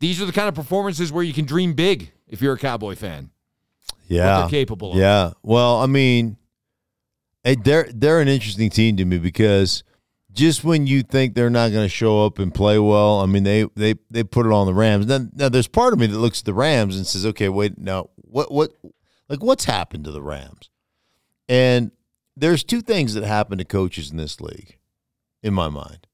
these 0.00 0.20
are 0.20 0.26
the 0.26 0.32
kind 0.32 0.48
of 0.48 0.54
performances 0.54 1.10
where 1.10 1.24
you 1.24 1.32
can 1.32 1.46
dream 1.46 1.72
big 1.72 2.12
if 2.28 2.42
you're 2.42 2.54
a 2.54 2.58
Cowboy 2.58 2.94
fan 2.94 3.30
yeah, 4.08 4.40
they're 4.40 4.48
capable 4.48 4.92
of. 4.92 4.98
Yeah. 4.98 5.32
Well, 5.42 5.80
I 5.80 5.86
mean, 5.86 6.36
eh, 7.44 7.56
they're 7.62 7.88
they're 7.92 8.20
an 8.20 8.28
interesting 8.28 8.70
team 8.70 8.96
to 8.96 9.04
me 9.04 9.18
because 9.18 9.82
just 10.32 10.64
when 10.64 10.86
you 10.86 11.02
think 11.02 11.34
they're 11.34 11.50
not 11.50 11.70
going 11.72 11.84
to 11.84 11.88
show 11.88 12.24
up 12.24 12.38
and 12.38 12.52
play 12.52 12.78
well, 12.78 13.20
I 13.20 13.26
mean, 13.26 13.44
they 13.44 13.66
they 13.74 13.94
they 14.10 14.24
put 14.24 14.46
it 14.46 14.52
on 14.52 14.66
the 14.66 14.74
Rams. 14.74 15.06
Now, 15.06 15.26
now, 15.34 15.48
there's 15.48 15.68
part 15.68 15.92
of 15.92 15.98
me 15.98 16.06
that 16.06 16.18
looks 16.18 16.40
at 16.40 16.44
the 16.44 16.54
Rams 16.54 16.96
and 16.96 17.06
says, 17.06 17.24
okay, 17.26 17.48
wait, 17.48 17.78
now 17.78 18.10
what 18.16 18.52
what 18.52 18.72
like 19.28 19.42
what's 19.42 19.64
happened 19.64 20.04
to 20.04 20.10
the 20.10 20.22
Rams? 20.22 20.70
And 21.48 21.90
there's 22.36 22.64
two 22.64 22.80
things 22.80 23.14
that 23.14 23.24
happen 23.24 23.58
to 23.58 23.64
coaches 23.64 24.10
in 24.10 24.16
this 24.16 24.40
league, 24.40 24.78
in 25.42 25.54
my 25.54 25.68
mind. 25.68 26.06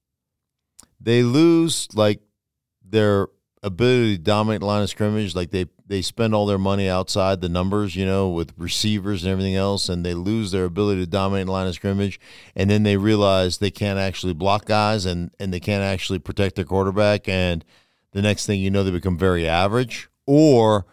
They 1.01 1.23
lose 1.23 1.89
like 1.95 2.21
their 2.85 3.29
ability 3.63 4.17
to 4.17 4.23
dominate 4.23 4.63
line 4.63 4.83
of 4.83 4.91
scrimmage, 4.91 5.35
like 5.35 5.51
they 5.51 5.67
they 5.87 6.03
spend 6.03 6.35
all 6.35 6.47
their 6.47 6.59
money 6.59 6.89
outside 6.89 7.41
the 7.41 7.49
numbers, 7.49 7.97
you 7.97 8.07
know, 8.07 8.29
with 8.29 8.53
receivers 8.57 9.25
and 9.25 9.33
everything 9.33 9.57
else, 9.57 9.89
and 9.89 10.07
they 10.07 10.15
lose 10.15 10.53
their 10.53 10.65
ability 10.65 11.01
to 11.01 11.11
dominate 11.11 11.49
line 11.49 11.67
of 11.67 11.75
scrimmage, 11.75 12.21
and 12.55 12.71
then 12.71 12.85
they 12.85 12.97
realize 12.97 13.59
they 13.59 13.71
can't 13.73 13.99
actually 13.99 14.35
block 14.35 14.67
guys 14.67 15.05
and 15.07 15.31
and 15.41 15.53
they 15.53 15.61
can't 15.61 15.83
actually 15.83 16.19
protect 16.19 16.57
their 16.57 16.65
quarterback, 16.65 17.29
and 17.29 17.65
the 18.13 18.23
next 18.23 18.47
thing 18.47 18.61
you 18.61 18.71
know, 18.71 18.83
they 18.83 18.91
become 18.91 19.19
very 19.19 19.49
average, 19.49 20.09
or 20.27 20.87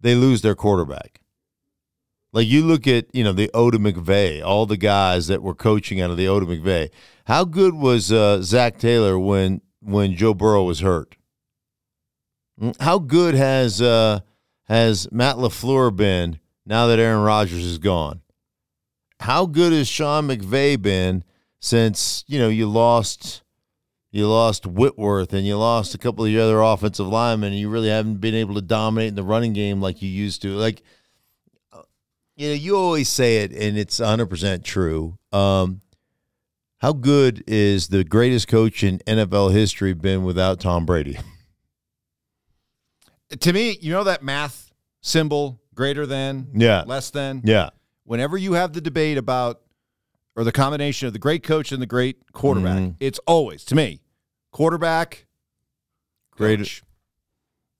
they 0.00 0.14
lose 0.14 0.42
their 0.42 0.54
quarterback. 0.54 1.20
Like 2.34 2.48
you 2.48 2.66
look 2.66 2.88
at, 2.88 3.06
you 3.14 3.22
know, 3.22 3.32
the 3.32 3.48
Oda 3.54 3.78
McVay, 3.78 4.44
all 4.44 4.66
the 4.66 4.76
guys 4.76 5.28
that 5.28 5.40
were 5.40 5.54
coaching 5.54 6.00
out 6.00 6.10
of 6.10 6.16
the 6.16 6.26
Oda 6.26 6.46
McVay. 6.46 6.90
How 7.26 7.44
good 7.44 7.74
was 7.74 8.10
uh, 8.10 8.42
Zac 8.42 8.76
Taylor 8.76 9.16
when 9.16 9.60
when 9.80 10.16
Joe 10.16 10.34
Burrow 10.34 10.64
was 10.64 10.80
hurt? 10.80 11.16
Mm, 12.60 12.78
How 12.80 12.98
good 12.98 13.36
has 13.36 13.80
uh, 13.80 14.20
has 14.64 15.10
Matt 15.12 15.36
LaFleur 15.36 15.94
been 15.94 16.40
now 16.66 16.88
that 16.88 16.98
Aaron 16.98 17.22
Rodgers 17.22 17.64
is 17.64 17.78
gone? 17.78 18.20
How 19.20 19.46
good 19.46 19.72
has 19.72 19.86
Sean 19.86 20.26
McVay 20.26 20.80
been 20.82 21.22
since 21.60 22.24
you 22.26 22.40
know 22.40 22.48
you 22.48 22.68
lost 22.68 23.44
you 24.10 24.26
lost 24.26 24.66
Whitworth 24.66 25.32
and 25.32 25.46
you 25.46 25.56
lost 25.56 25.94
a 25.94 25.98
couple 25.98 26.24
of 26.24 26.32
your 26.32 26.42
other 26.42 26.60
offensive 26.60 27.06
linemen 27.06 27.52
and 27.52 27.60
you 27.60 27.68
really 27.68 27.90
haven't 27.90 28.16
been 28.16 28.34
able 28.34 28.56
to 28.56 28.60
dominate 28.60 29.10
in 29.10 29.14
the 29.14 29.22
running 29.22 29.52
game 29.52 29.80
like 29.80 30.02
you 30.02 30.08
used 30.08 30.42
to? 30.42 30.48
Like 30.48 30.82
you 32.36 32.48
know, 32.48 32.54
you 32.54 32.76
always 32.76 33.08
say 33.08 33.38
it, 33.38 33.52
and 33.52 33.76
it's 33.78 34.00
100% 34.00 34.64
true. 34.64 35.18
Um, 35.32 35.80
how 36.78 36.92
good 36.92 37.42
is 37.46 37.88
the 37.88 38.04
greatest 38.04 38.48
coach 38.48 38.82
in 38.82 38.98
NFL 39.06 39.52
history 39.52 39.94
been 39.94 40.24
without 40.24 40.60
Tom 40.60 40.84
Brady? 40.86 41.18
To 43.40 43.52
me, 43.52 43.76
you 43.80 43.90
know 43.92 44.04
that 44.04 44.22
math 44.22 44.70
symbol 45.00 45.60
greater 45.74 46.06
than, 46.06 46.48
Yeah. 46.54 46.84
less 46.86 47.10
than? 47.10 47.40
Yeah. 47.44 47.70
Whenever 48.04 48.36
you 48.36 48.52
have 48.52 48.74
the 48.74 48.80
debate 48.80 49.18
about 49.18 49.60
or 50.36 50.44
the 50.44 50.52
combination 50.52 51.06
of 51.08 51.14
the 51.14 51.18
great 51.18 51.42
coach 51.42 51.72
and 51.72 51.82
the 51.82 51.86
great 51.86 52.30
quarterback, 52.32 52.78
Mhm. 52.78 52.96
it's 53.00 53.18
always 53.26 53.64
to 53.64 53.74
me 53.74 54.02
quarterback, 54.52 55.26
Great. 56.32 56.82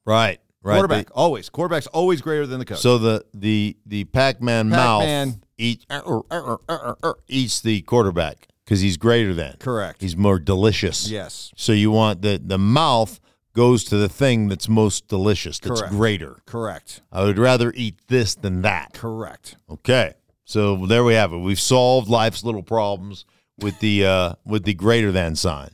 Right. 0.05 0.41
Right. 0.65 0.75
quarterback 0.77 1.09
always. 1.13 1.51
Quarterback's 1.51 1.87
always 1.89 2.21
greater 2.23 2.47
than 2.47 2.59
the 2.59 2.65
coach. 2.65 2.79
So 2.81 2.97
the 2.99 3.25
the 3.35 3.77
the 3.87 4.05
Pac-Man, 4.05 4.71
Pac-Man. 4.71 5.29
mouth 5.29 5.39
eat, 5.59 5.85
uh, 5.91 6.21
uh, 6.31 6.57
uh, 7.03 7.13
eats 7.29 7.61
the 7.61 7.83
quarterback 7.83 8.49
because 8.65 8.81
he's 8.81 8.97
greater 8.97 9.35
than. 9.35 9.57
correct. 9.59 10.01
He's 10.01 10.17
more 10.17 10.39
delicious. 10.39 11.09
yes, 11.11 11.53
So 11.57 11.73
you 11.73 11.91
want 11.91 12.23
the 12.23 12.41
the 12.43 12.57
mouth 12.59 13.21
goes 13.53 13.85
to 13.85 13.97
the 13.97 14.09
thing 14.09 14.49
that's 14.49 14.69
most 14.69 15.07
delicious. 15.07 15.59
That's 15.61 15.81
Correct. 15.83 15.95
greater. 15.95 16.43
correct, 16.47 17.03
I 17.13 17.23
would 17.25 17.39
rather 17.39 17.71
eat 17.77 17.97
this 18.09 18.35
than 18.35 18.63
that. 18.63 18.95
correct. 18.95 19.57
Okay. 19.71 20.15
So 20.47 20.87
there 20.87 21.05
we 21.05 21.15
have 21.15 21.33
it. 21.33 21.39
We've 21.39 21.61
solved 21.61 22.09
life's 22.09 22.43
little 22.43 22.63
problems 22.63 23.27
with 23.59 23.79
the 23.81 24.07
uh 24.07 24.35
with 24.47 24.65
the 24.65 24.75
greater 24.75 25.13
than 25.13 25.37
sign. 25.37 25.71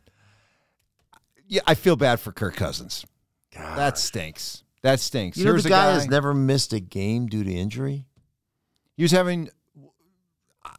Yeah, 1.46 1.62
I 1.66 1.74
feel 1.74 1.96
bad 1.96 2.20
for 2.20 2.32
Kirk 2.32 2.54
Cousins. 2.56 3.04
That 3.56 3.98
stinks. 3.98 4.62
That 4.82 5.00
stinks. 5.00 5.36
You 5.36 5.44
know 5.44 5.52
Here's 5.52 5.64
the 5.64 5.68
a 5.68 5.70
guy, 5.70 5.86
guy 5.86 5.92
has 5.94 6.08
never 6.08 6.32
missed 6.34 6.72
a 6.72 6.80
game 6.80 7.26
due 7.26 7.44
to 7.44 7.52
injury. 7.52 8.06
He 8.96 9.02
was 9.02 9.12
having, 9.12 9.50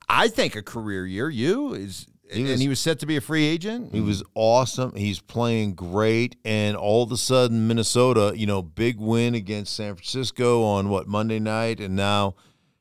I 0.10 0.28
think, 0.28 0.56
a 0.56 0.62
career 0.62 1.06
year. 1.06 1.30
You 1.30 1.74
is, 1.74 2.08
He 2.32 2.44
was- 2.44 2.52
and 2.54 2.62
he 2.62 2.68
was 2.70 2.80
set 2.80 3.00
to 3.00 3.06
be 3.06 3.18
a 3.18 3.22
free 3.22 3.46
agent. 3.46 3.94
He 3.94 4.00
was 4.02 4.24
awesome. 4.36 4.96
He's 4.96 5.20
playing 5.20 5.74
great, 5.76 6.36
and 6.46 6.76
all 6.78 7.04
of 7.04 7.12
a 7.12 7.18
sudden, 7.18 7.68
Minnesota, 7.68 8.34
you 8.36 8.46
know, 8.48 8.62
big 8.62 9.00
win 9.00 9.36
against 9.36 9.76
San 9.76 9.96
Francisco 9.96 10.64
on 10.64 10.90
what 10.90 11.08
Monday 11.08 11.40
night, 11.40 11.80
and 11.80 11.96
now, 11.96 12.36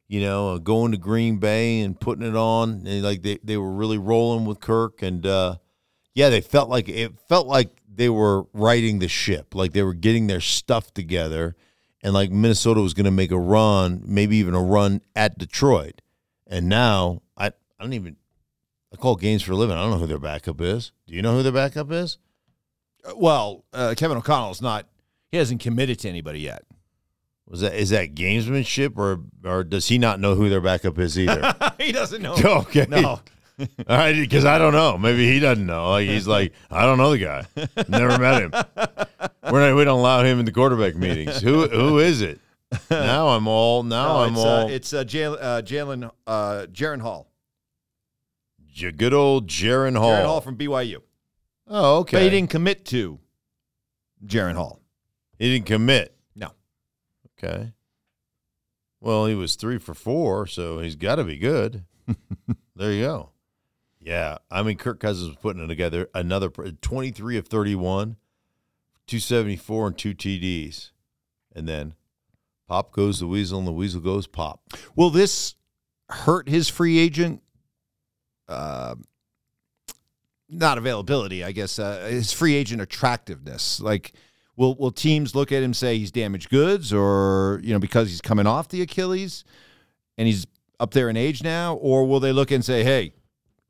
you 0.08 0.20
know, 0.20 0.54
uh, 0.54 0.58
going 0.58 0.92
to 0.92 0.98
Green 0.98 1.38
Bay 1.38 1.80
and 1.80 1.98
putting 1.98 2.26
it 2.26 2.36
on, 2.36 2.86
and 2.86 3.02
like 3.02 3.22
they 3.22 3.38
they 3.42 3.56
were 3.56 3.72
really 3.72 3.98
rolling 3.98 4.44
with 4.44 4.60
Kirk, 4.60 5.02
and 5.02 5.24
uh, 5.26 5.56
yeah, 6.14 6.28
they 6.30 6.40
felt 6.40 6.68
like 6.68 6.88
it 6.88 7.12
felt 7.28 7.46
like 7.46 7.70
they 8.00 8.08
were 8.08 8.46
riding 8.54 8.98
the 8.98 9.08
ship, 9.08 9.54
like 9.54 9.74
they 9.74 9.82
were 9.82 9.92
getting 9.92 10.26
their 10.26 10.40
stuff 10.40 10.94
together, 10.94 11.54
and 12.02 12.14
like 12.14 12.30
Minnesota 12.30 12.80
was 12.80 12.94
going 12.94 13.04
to 13.04 13.10
make 13.10 13.30
a 13.30 13.38
run, 13.38 14.02
maybe 14.06 14.38
even 14.38 14.54
a 14.54 14.62
run 14.62 15.02
at 15.14 15.36
Detroit, 15.36 16.00
and 16.46 16.66
now 16.66 17.20
I 17.36 17.48
I 17.48 17.52
don't 17.82 17.92
even. 17.92 18.16
I 18.90 18.96
call 18.96 19.16
games 19.16 19.42
for 19.42 19.52
a 19.52 19.56
living. 19.56 19.76
I 19.76 19.82
don't 19.82 19.90
know 19.90 19.98
who 19.98 20.06
their 20.06 20.18
backup 20.18 20.62
is. 20.62 20.92
Do 21.06 21.14
you 21.14 21.20
know 21.20 21.36
who 21.36 21.42
their 21.42 21.52
backup 21.52 21.92
is? 21.92 22.16
well, 23.16 23.64
uh, 23.72 23.94
Kevin 23.96 24.16
O'Connell's 24.16 24.62
not. 24.62 24.86
He 25.30 25.36
hasn't 25.36 25.60
committed 25.60 25.98
to 26.00 26.08
anybody 26.08 26.40
yet. 26.40 26.64
Was 27.46 27.60
that 27.60 27.74
is 27.74 27.90
that 27.90 28.14
gamesmanship 28.14 28.96
or 28.96 29.20
or 29.44 29.62
does 29.62 29.88
he 29.88 29.98
not 29.98 30.20
know 30.20 30.36
who 30.36 30.48
their 30.48 30.62
backup 30.62 30.98
is 30.98 31.18
either? 31.18 31.54
he 31.78 31.92
doesn't 31.92 32.22
know. 32.22 32.34
okay. 32.44 32.86
No. 32.88 33.20
All 33.88 33.96
right, 33.96 34.14
because 34.14 34.44
I 34.44 34.58
don't 34.58 34.72
know. 34.72 34.96
Maybe 34.98 35.26
he 35.30 35.38
doesn't 35.40 35.66
know. 35.66 35.90
Like 35.90 36.08
he's 36.08 36.26
like, 36.36 36.52
I 36.70 36.82
don't 36.84 36.98
know 36.98 37.10
the 37.10 37.18
guy. 37.18 37.46
Never 37.88 38.18
met 38.18 38.42
him. 38.42 38.52
We're 39.50 39.68
not, 39.68 39.76
we 39.76 39.84
don't 39.84 39.98
allow 39.98 40.22
him 40.22 40.38
in 40.38 40.44
the 40.44 40.52
quarterback 40.52 40.94
meetings. 40.96 41.40
Who 41.40 41.68
who 41.68 41.98
is 41.98 42.20
it? 42.22 42.40
Now 42.90 43.28
I'm 43.28 43.46
all. 43.48 43.82
Now 43.82 44.14
No, 44.14 44.20
I'm 44.20 44.32
it's, 44.32 44.40
all. 44.40 44.46
uh, 44.46 44.66
it's 44.68 44.92
uh, 44.92 45.04
Jalen, 45.04 45.38
uh, 45.40 45.62
Jalen, 45.62 46.10
uh, 46.26 46.66
Jaren 46.72 47.00
Hall. 47.00 47.30
J- 48.72 48.92
good 48.92 49.12
old 49.12 49.48
Jaren 49.48 49.96
Hall. 49.96 50.10
Jaren 50.12 50.24
Hall 50.26 50.40
from 50.40 50.56
BYU. 50.56 50.98
oh, 51.66 51.98
okay. 51.98 52.16
But 52.18 52.22
he 52.22 52.30
didn't 52.30 52.50
commit 52.50 52.84
to 52.86 53.18
Jaren 54.24 54.54
Hall. 54.54 54.80
He 55.38 55.52
didn't 55.52 55.66
commit. 55.66 56.14
No. 56.36 56.52
Okay. 57.42 57.72
Well, 59.00 59.26
he 59.26 59.34
was 59.34 59.56
three 59.56 59.78
for 59.78 59.94
four, 59.94 60.46
so 60.46 60.78
he's 60.78 60.94
got 60.94 61.16
to 61.16 61.24
be 61.24 61.38
good. 61.38 61.84
there 62.76 62.92
you 62.92 63.02
go. 63.02 63.30
Yeah, 64.00 64.38
I 64.50 64.62
mean, 64.62 64.78
Kirk 64.78 64.98
Cousins 64.98 65.28
was 65.28 65.36
putting 65.36 65.62
it 65.62 65.66
together. 65.66 66.08
Another 66.14 66.48
twenty-three 66.48 67.36
of 67.36 67.48
thirty-one, 67.48 68.16
two 69.06 69.18
seventy-four, 69.18 69.88
and 69.88 69.98
two 69.98 70.14
TDs, 70.14 70.90
and 71.54 71.68
then 71.68 71.94
pop 72.66 72.92
goes 72.92 73.20
the 73.20 73.26
weasel, 73.26 73.58
and 73.58 73.68
the 73.68 73.72
weasel 73.72 74.00
goes 74.00 74.26
pop. 74.26 74.62
Will 74.96 75.10
this 75.10 75.54
hurt 76.08 76.48
his 76.48 76.68
free 76.68 76.98
agent? 76.98 77.42
Uh, 78.48 78.94
not 80.48 80.78
availability, 80.78 81.44
I 81.44 81.52
guess. 81.52 81.78
Uh, 81.78 82.08
his 82.10 82.32
free 82.32 82.54
agent 82.54 82.80
attractiveness. 82.80 83.80
Like, 83.80 84.14
will 84.56 84.76
will 84.76 84.92
teams 84.92 85.34
look 85.34 85.52
at 85.52 85.62
him 85.62 85.74
say 85.74 85.98
he's 85.98 86.10
damaged 86.10 86.48
goods, 86.48 86.90
or 86.90 87.60
you 87.62 87.74
know 87.74 87.78
because 87.78 88.08
he's 88.08 88.22
coming 88.22 88.46
off 88.46 88.68
the 88.68 88.80
Achilles 88.80 89.44
and 90.16 90.26
he's 90.26 90.46
up 90.80 90.92
there 90.92 91.10
in 91.10 91.18
age 91.18 91.42
now, 91.42 91.74
or 91.74 92.06
will 92.06 92.20
they 92.20 92.32
look 92.32 92.50
and 92.50 92.64
say, 92.64 92.82
hey? 92.82 93.12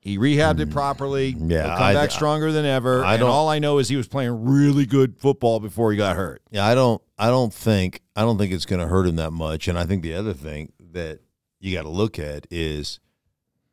He 0.00 0.16
rehabbed 0.16 0.60
it 0.60 0.70
properly. 0.70 1.32
Hmm. 1.32 1.50
Yeah, 1.50 1.62
He'll 1.66 1.74
come 1.76 1.82
I- 1.82 1.94
back 1.94 2.10
stronger 2.10 2.52
than 2.52 2.64
ever. 2.64 3.04
I 3.04 3.14
and 3.14 3.20
don't- 3.20 3.30
all 3.30 3.48
I 3.48 3.58
know 3.58 3.78
is 3.78 3.88
he 3.88 3.96
was 3.96 4.08
playing 4.08 4.44
really 4.44 4.86
good 4.86 5.18
football 5.18 5.60
before 5.60 5.90
he 5.92 5.98
got 5.98 6.16
hurt. 6.16 6.42
Yeah, 6.50 6.64
I 6.66 6.74
don't 6.74 7.02
I 7.18 7.28
don't 7.28 7.52
think 7.52 8.00
I 8.16 8.22
don't 8.22 8.38
think 8.38 8.52
it's 8.52 8.64
going 8.66 8.80
to 8.80 8.88
hurt 8.88 9.06
him 9.06 9.16
that 9.16 9.32
much. 9.32 9.68
And 9.68 9.78
I 9.78 9.84
think 9.84 10.02
the 10.02 10.14
other 10.14 10.32
thing 10.32 10.72
that 10.92 11.20
you 11.60 11.76
got 11.76 11.82
to 11.82 11.90
look 11.90 12.18
at 12.18 12.46
is 12.50 12.98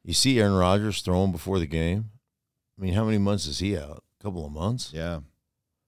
you 0.03 0.13
see 0.13 0.39
Aaron 0.39 0.53
Rodgers 0.55 1.01
throwing 1.01 1.31
before 1.31 1.59
the 1.59 1.65
game. 1.67 2.11
I 2.77 2.81
mean, 2.83 2.93
how 2.93 3.05
many 3.05 3.17
months 3.17 3.45
is 3.47 3.59
he 3.59 3.77
out? 3.77 4.03
A 4.19 4.23
couple 4.23 4.45
of 4.45 4.51
months. 4.51 4.91
Yeah. 4.93 5.21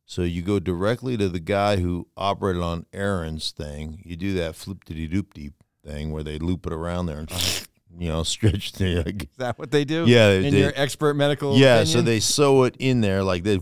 So 0.06 0.24
you 0.24 0.42
go 0.42 0.60
directly 0.60 1.18
to 1.18 1.30
the 1.30 1.40
guy 1.40 1.78
who 1.78 2.08
operated 2.18 2.64
on 2.64 2.86
Aaron's 2.94 3.52
thing. 3.52 4.02
You 4.06 4.16
do 4.16 4.34
that 4.36 4.56
flip 4.56 4.84
de 4.86 5.08
doop 5.08 5.34
deep 5.34 5.54
thing 5.86 6.12
where 6.12 6.24
they 6.24 6.40
loop 6.40 6.66
it 6.66 6.74
around 6.74 7.06
there 7.06 7.20
and 7.20 7.30
you 7.98 8.10
know 8.10 8.24
stretch 8.36 8.74
the 8.74 9.08
Is 9.08 9.28
that 9.38 9.58
what 9.60 9.72
they 9.72 9.86
do? 9.86 10.06
Yeah, 10.08 10.32
In 10.32 10.54
they- 10.54 10.60
your 10.62 10.74
expert 10.76 11.16
medical 11.16 11.58
yeah, 11.58 11.84
so 11.84 12.02
they 12.02 12.20
sew 12.20 12.64
it 12.64 12.76
in 12.80 13.02
there 13.02 13.24
like 13.24 13.44
that, 13.44 13.62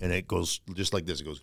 and 0.00 0.12
it 0.12 0.26
goes 0.28 0.60
just 0.74 0.92
like 0.92 1.06
this. 1.06 1.20
It 1.20 1.24
goes, 1.24 1.40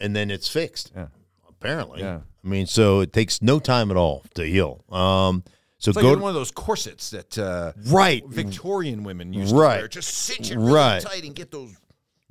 and 0.00 0.14
then 0.14 0.30
it's 0.30 0.48
fixed. 0.48 0.92
Yeah. 0.94 1.06
Apparently, 1.48 2.00
Yeah. 2.00 2.20
I 2.44 2.46
mean, 2.48 2.66
so 2.66 3.00
it 3.00 3.12
takes 3.12 3.40
no 3.40 3.58
time 3.58 3.90
at 3.90 3.96
all 3.96 4.22
to 4.34 4.44
heal. 4.44 4.84
Um, 4.90 5.44
so 5.78 5.90
It's 5.90 5.96
like 5.96 6.02
go 6.02 6.12
in 6.12 6.20
one 6.20 6.28
of 6.30 6.34
those 6.34 6.50
corsets 6.50 7.10
that 7.10 7.38
uh, 7.38 7.72
right, 7.86 8.22
Victorian 8.26 9.02
women 9.02 9.32
used 9.32 9.50
to 9.54 9.56
Right. 9.60 9.78
wear. 9.78 9.88
Just 9.88 10.10
cinch 10.10 10.50
it 10.50 10.56
really 10.58 10.72
Right. 10.72 11.02
tight 11.02 11.24
and 11.24 11.34
get 11.34 11.50
those. 11.50 11.74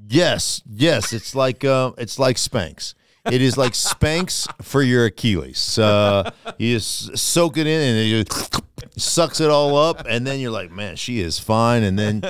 Yes, 0.08 0.62
yes, 0.70 1.14
it's 1.14 1.34
like 1.34 1.64
uh, 1.64 1.92
it's 1.98 2.20
like 2.20 2.36
Spanx. 2.36 2.94
It 3.32 3.42
is 3.42 3.58
like 3.58 3.72
Spanx 3.74 4.48
for 4.64 4.82
your 4.82 5.06
Achilles. 5.06 5.78
Uh, 5.80 6.30
you 6.58 6.76
just 6.76 7.18
soak 7.18 7.58
it 7.58 7.68
in 7.68 7.82
and 7.82 7.98
it 7.98 8.30
just 8.30 8.62
sucks 9.02 9.40
it 9.40 9.50
all 9.50 9.78
up, 9.78 10.06
and 10.08 10.28
then 10.28 10.40
you're 10.40 10.52
like, 10.52 10.72
man, 10.72 10.96
she 10.98 11.20
is 11.22 11.40
fine. 11.40 11.84
And 11.84 11.98
then 11.98 12.22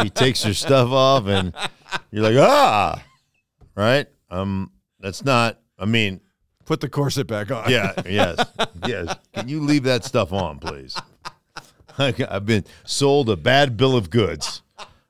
she 0.00 0.08
takes 0.10 0.42
her 0.44 0.54
stuff 0.54 0.90
off, 0.90 1.26
and 1.26 1.52
you're 2.10 2.22
like, 2.22 2.36
ah, 2.38 3.02
right? 3.74 4.06
Um, 4.30 4.70
that's 5.00 5.24
not. 5.24 5.58
I 5.78 5.84
mean, 5.84 6.20
Put 6.64 6.80
the 6.80 6.88
corset 6.88 7.26
back 7.26 7.50
on. 7.50 7.70
yeah, 7.70 7.92
yes, 8.08 8.44
yes. 8.86 9.16
Can 9.34 9.48
you 9.48 9.60
leave 9.60 9.84
that 9.84 10.04
stuff 10.04 10.32
on, 10.32 10.58
please? 10.58 10.96
I've 11.98 12.44
been 12.46 12.64
sold 12.84 13.30
a 13.30 13.36
bad 13.36 13.76
bill 13.76 13.96
of 13.96 14.10
goods. 14.10 14.62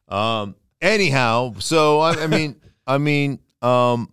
Um. 0.09 0.55
Anyhow, 0.83 1.55
so 1.59 2.01
I, 2.01 2.25
I 2.25 2.27
mean, 2.27 2.57
I 2.87 2.99
mean, 2.99 3.41
um, 3.63 4.13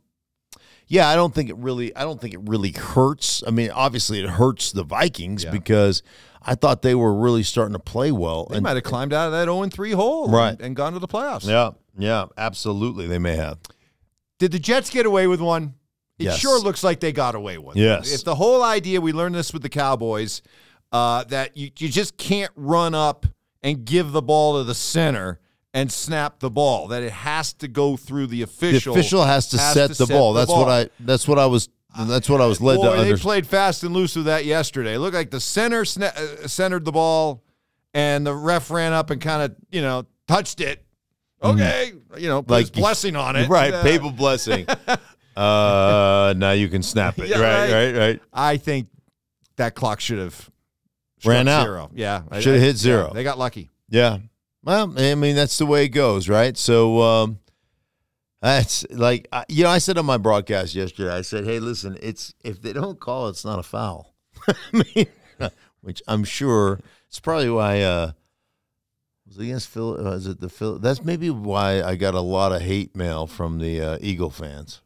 yeah, 0.94 1.10
I 1.10 1.16
don't 1.16 1.34
think 1.34 1.50
it 1.50 1.58
really. 1.58 1.96
I 1.96 2.04
don't 2.04 2.22
think 2.22 2.36
it 2.36 2.42
really 2.44 2.72
hurts. 2.72 3.42
I 3.48 3.50
mean, 3.50 3.72
obviously, 3.72 4.20
it 4.24 4.30
hurts 4.30 4.72
the 4.72 4.84
Vikings 4.84 5.44
because 5.44 6.04
I 6.44 6.54
thought 6.54 6.84
they 6.84 6.94
were 6.94 7.14
really 7.16 7.42
starting 7.42 7.74
to 7.74 7.80
play 7.80 8.12
well. 8.12 8.46
They 8.46 8.60
might 8.60 8.76
have 8.76 8.84
climbed 8.84 9.12
out 9.12 9.26
of 9.28 9.32
that 9.32 9.46
0 9.46 9.64
3 9.70 9.92
hole 9.92 10.30
Right. 10.30 10.50
and, 10.52 10.62
and 10.62 10.76
gone 10.76 10.94
to 10.94 11.00
the 11.00 11.08
playoffs. 11.08 11.48
yeah, 11.48 11.72
yeah, 11.98 12.26
absolutely, 12.38 13.08
they 13.08 13.18
may 13.18 13.36
have. 13.36 13.58
Did 14.38 14.52
the 14.52 14.60
Jets 14.60 14.92
get 14.92 15.06
away 15.08 15.26
with 15.26 15.42
one? 15.42 15.74
It 16.20 16.26
Yes. 16.26 16.38
sure 16.38 16.60
looks 16.60 16.84
like 16.84 17.00
they 17.00 17.12
got 17.12 17.34
away 17.34 17.58
with. 17.58 17.76
Yes. 17.76 18.14
If 18.14 18.24
the 18.24 18.36
whole 18.36 18.62
idea, 18.64 19.02
we 19.02 19.14
learned 19.14 19.34
this 19.34 19.52
with 19.52 19.64
the 19.64 19.70
Cowboys, 19.70 20.44
uh, 20.92 21.24
that 21.26 21.58
you, 21.58 21.72
you 21.80 21.90
just 21.90 22.18
can't 22.18 22.52
run 22.56 22.94
up 22.94 23.26
and 23.64 23.84
give 23.84 24.12
the 24.12 24.22
ball 24.22 24.60
to 24.60 24.64
the 24.64 24.76
center 24.76 25.40
and 25.74 25.92
snap 25.92 26.40
the 26.40 26.50
ball. 26.50 26.88
That 26.90 27.04
it 27.04 27.12
has 27.12 27.54
to 27.54 27.68
go 27.68 27.98
through 27.98 28.28
the 28.28 28.42
official. 28.42 28.94
The 28.94 29.00
official. 29.00 29.24
has 29.24 29.50
to 29.50 29.58
set 29.58 29.92
the 29.92 30.06
ball. 30.06 30.34
That's 30.34 30.50
what 30.52 30.70
I. 30.70 30.90
That's 31.00 31.28
what 31.28 31.40
I 31.40 31.46
was. 31.46 31.70
That's 31.98 32.28
what 32.28 32.42
I 32.42 32.48
was 32.48 32.60
led 32.60 32.78
Boy, 32.78 32.98
to 32.98 33.04
they 33.04 33.14
played 33.16 33.46
fast 33.46 33.84
and 33.84 33.94
loose 33.94 34.16
with 34.16 34.26
that 34.26 34.46
yesterday. 34.46 34.96
It 34.96 35.00
looked 35.00 35.14
like 35.14 35.30
the 35.30 35.40
center 35.40 35.84
sna- 35.84 36.16
uh, 36.18 36.48
centered 36.48 36.86
the 36.86 36.92
ball, 36.92 37.44
and 37.94 38.26
the 38.26 38.34
ref 38.34 38.72
ran 38.72 38.94
up 38.94 39.12
and 39.12 39.22
kind 39.22 39.44
of 39.44 39.56
you 39.72 39.82
know 39.82 40.06
touched 40.28 40.60
it. 40.60 40.84
Okay, 41.44 41.92
you 42.18 42.30
know, 42.30 42.42
put 42.42 42.60
his 42.62 42.70
Mm-hmm. 42.72 42.80
Like- 42.80 42.84
blessing 42.84 43.16
on 43.16 43.36
it. 43.36 43.48
Right, 43.50 43.74
Uh, 43.74 43.84
papal 43.84 44.12
blessing. 44.12 44.66
uh, 45.38 46.34
now 46.38 46.52
you 46.52 46.68
can 46.70 46.82
snap 46.82 47.20
it. 47.20 47.28
Yeah, 47.28 47.40
right, 47.40 47.72
right. 47.72 47.74
right, 47.74 47.98
right. 47.98 48.22
I 48.32 48.58
think 48.58 48.88
that 49.58 49.76
clock 49.76 50.00
should 50.00 50.20
have 50.20 50.50
Ran 51.26 51.48
out. 51.48 51.64
Zero. 51.64 51.90
Yeah, 51.94 52.24
Should 52.40 52.54
have 52.56 52.62
hit 52.64 52.78
zero. 52.78 53.08
yeah, 53.08 53.14
they 53.14 53.24
got 53.24 53.38
lucky. 53.38 53.70
Yeah. 53.90 54.18
Well, 54.64 54.94
I 54.98 55.16
mean 55.16 55.36
that's 55.36 55.58
the 55.58 55.66
way 55.66 55.86
it 55.86 55.90
goes, 55.90 56.30
right? 56.30 56.58
So 56.58 57.02
um, 57.02 57.40
that's 58.42 58.86
like 58.90 59.28
I- 59.32 59.46
you 59.50 59.64
know, 59.64 59.70
I 59.70 59.78
said 59.78 59.98
on 59.98 60.06
my 60.06 60.18
broadcast 60.18 60.74
yesterday. 60.76 61.12
I 61.14 61.22
said, 61.22 61.46
"Hey, 61.46 61.60
listen, 61.60 61.98
it's 62.02 62.34
if 62.44 62.62
they 62.62 62.74
don't 62.74 63.00
call, 63.00 63.28
it, 63.28 63.32
it's 63.32 63.46
not 63.46 63.60
a 63.60 63.64
foul." 63.64 64.16
I 64.48 64.54
mean, 64.96 65.08
which 65.82 66.02
I'm 66.08 66.24
sure 66.24 66.80
it's 67.08 67.20
probably 67.20 67.50
why. 67.50 67.82
Uh, 67.82 68.12
was 69.28 69.38
it 69.38 69.44
against 69.44 69.70
Phil? 69.70 70.02
Was 70.04 70.28
it 70.28 70.40
the 70.40 70.50
Phil? 70.50 70.80
That's 70.80 71.04
maybe 71.04 71.30
why 71.30 71.82
I 71.82 71.96
got 71.96 72.14
a 72.14 72.20
lot 72.22 72.52
of 72.52 72.62
hate 72.62 72.96
mail 72.96 73.26
from 73.28 73.60
the 73.60 73.82
uh, 73.82 73.98
Eagle 74.02 74.30
fans 74.30 74.82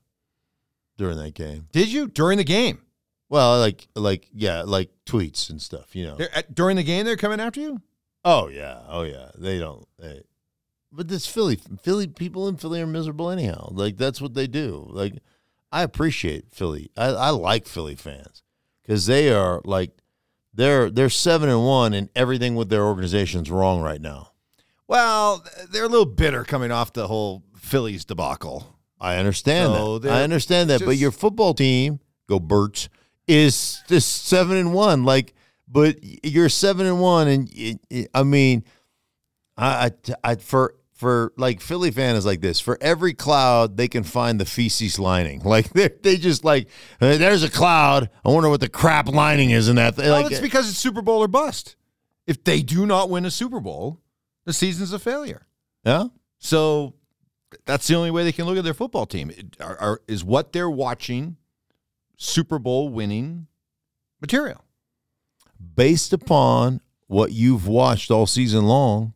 during 0.98 1.18
that 1.18 1.34
game. 1.34 1.68
Did 1.72 1.92
you 1.92 2.08
during 2.08 2.38
the 2.38 2.44
game? 2.44 2.80
Well, 3.30 3.60
like, 3.60 3.88
like, 3.94 4.30
yeah, 4.34 4.62
like 4.62 4.90
tweets 5.06 5.50
and 5.50 5.62
stuff, 5.62 5.96
you 5.98 6.06
know. 6.06 6.16
They're, 6.16 6.34
at, 6.34 6.56
during 6.56 6.78
the 6.78 6.84
game, 6.84 7.06
they're 7.06 7.18
coming 7.18 7.42
after 7.42 7.60
you. 7.60 7.82
Oh 8.26 8.48
yeah, 8.48 8.80
oh 8.88 9.04
yeah. 9.04 9.30
They 9.38 9.60
don't. 9.60 9.88
They, 10.00 10.22
but 10.92 11.08
this 11.08 11.28
Philly, 11.28 11.58
Philly 11.84 12.08
people 12.08 12.48
in 12.48 12.58
Philly 12.58 12.82
are 12.82 12.88
miserable 12.88 13.30
anyhow. 13.30 13.70
Like 13.72 13.98
that's 13.98 14.22
what 14.22 14.34
they 14.34 14.48
do. 14.48 14.86
Like 14.90 15.14
I 15.72 15.84
appreciate 15.84 16.46
Philly. 16.52 16.90
I, 16.98 17.08
I 17.08 17.30
like 17.30 17.68
Philly 17.68 17.96
fans 17.96 18.44
because 18.84 19.06
they 19.06 19.32
are 19.32 19.62
like 19.66 19.92
they're 20.54 20.90
they're 20.90 21.10
seven 21.10 21.50
and 21.50 21.64
one, 21.66 21.94
and 21.94 22.10
everything 22.16 22.56
with 22.56 22.70
their 22.70 22.84
organization's 22.84 23.52
wrong 23.52 23.82
right 23.82 24.02
now. 24.02 24.32
Well, 24.88 25.44
they're 25.70 25.84
a 25.86 25.90
little 25.90 26.06
bitter 26.06 26.44
coming 26.46 26.72
off 26.72 26.94
the 26.94 27.08
whole 27.08 27.44
Phillies 27.58 28.06
debacle. 28.06 28.76
I 29.00 29.18
understand 29.18 29.74
So 29.74 30.00
that. 30.00 30.12
I 30.12 30.24
understand 30.24 30.70
that. 30.70 30.84
but 30.84 30.98
your 30.98 31.12
football 31.12 31.54
team, 31.54 32.00
go 32.28 32.40
Birds, 32.40 32.90
is 33.28 33.80
just 33.88 34.26
seven 34.26 34.56
and 34.58 34.74
one. 34.74 35.04
Like, 35.04 35.36
but 35.68 35.98
you're 36.24 36.50
seven 36.50 36.86
and 36.86 37.00
one, 37.02 37.28
and 37.28 37.50
it, 37.54 37.80
it- 37.90 38.10
I 38.14 38.24
mean, 38.24 38.64
I, 39.58 39.92
I, 40.24 40.32
I 40.32 40.36
for 40.36 40.76
for 40.94 41.32
like 41.38 41.62
Philly 41.62 41.92
fan 41.92 42.16
is 42.16 42.26
like 42.26 42.42
this. 42.42 42.60
For 42.60 42.78
every 42.82 43.14
cloud, 43.14 43.78
they 43.78 43.88
can 43.88 44.04
find 44.04 44.40
the 44.40 44.46
feces 44.46 44.98
lining. 45.00 45.42
Like 45.46 45.70
they 45.74 45.90
they 46.02 46.18
just 46.18 46.44
like 46.44 46.70
"Uh, 47.02 47.18
there's 47.18 47.44
a 47.44 47.50
cloud. 47.52 48.10
I 48.26 48.30
wonder 48.30 48.50
what 48.50 48.60
the 48.62 48.70
crap 48.70 49.08
lining 49.08 49.52
is 49.52 49.68
in 49.70 49.76
that. 49.78 49.96
thing. 49.96 50.06
Well, 50.10 50.24
like, 50.24 50.32
it's 50.32 50.42
because 50.42 50.70
it's 50.70 50.78
Super 50.80 51.02
Bowl 51.02 51.20
or 51.24 51.28
bust. 51.28 51.76
If 52.26 52.44
they 52.44 52.62
do 52.62 52.86
not 52.86 53.10
win 53.10 53.26
a 53.26 53.32
Super 53.32 53.60
Bowl, 53.60 54.02
the 54.46 54.54
season's 54.54 54.92
a 54.94 55.00
failure. 55.00 55.48
yeah. 55.86 56.06
So 56.40 56.94
that's 57.66 57.88
the 57.88 57.96
only 57.96 58.12
way 58.12 58.24
they 58.24 58.32
can 58.32 58.46
look 58.46 58.58
at 58.58 58.64
their 58.64 58.74
football 58.74 59.06
team. 59.06 59.30
It- 59.32 59.56
Are, 59.62 59.78
are, 59.78 60.02
is 60.08 60.24
what 60.24 60.52
they're 60.54 60.70
watching 60.70 61.38
Super 62.18 62.60
Bowl 62.60 62.90
winning 62.90 63.48
material. 64.22 64.64
Based 65.76 66.14
upon 66.14 66.82
what 67.08 67.32
you've 67.32 67.68
watched 67.68 68.12
all 68.12 68.28
season 68.28 68.66
long, 68.66 69.14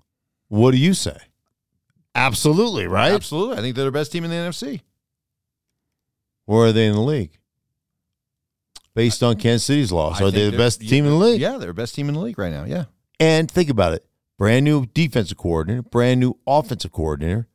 what 0.47 0.71
do 0.71 0.77
you 0.77 0.93
say? 0.93 1.17
Absolutely, 2.13 2.88
right? 2.88 3.13
Absolutely. 3.13 3.58
I 3.58 3.62
think 3.62 3.75
they're 3.75 3.86
the 3.86 3.91
best 3.91 4.12
team 4.12 4.23
in 4.23 4.30
the 4.30 4.36
NFC. 4.36 4.82
Where 6.45 6.67
are 6.67 6.71
they 6.71 6.88
in 6.88 6.93
the 6.93 7.01
league? 7.01 7.38
Based 8.93 9.23
on 9.23 9.38
Kansas 9.38 9.63
City's 9.63 9.91
loss, 9.91 10.19
I 10.19 10.25
are 10.25 10.32
they 10.32 10.49
the 10.49 10.58
best 10.58 10.82
team 10.82 11.06
in 11.06 11.12
the 11.12 11.17
league? 11.17 11.39
Yeah, 11.39 11.58
they're 11.58 11.67
the 11.67 11.73
best 11.73 11.95
team 11.95 12.10
in 12.10 12.15
the 12.15 12.19
league 12.19 12.38
right 12.38 12.51
now. 12.51 12.65
Yeah. 12.65 12.86
And 13.19 13.49
think 13.49 13.69
about 13.69 13.93
it 13.93 14.06
brand 14.41 14.65
new 14.65 14.88
defensive 14.88 15.38
coordinator, 15.38 15.84
brand 15.84 16.19
new 16.19 16.34
offensive 16.47 16.91
coordinator. 16.91 17.47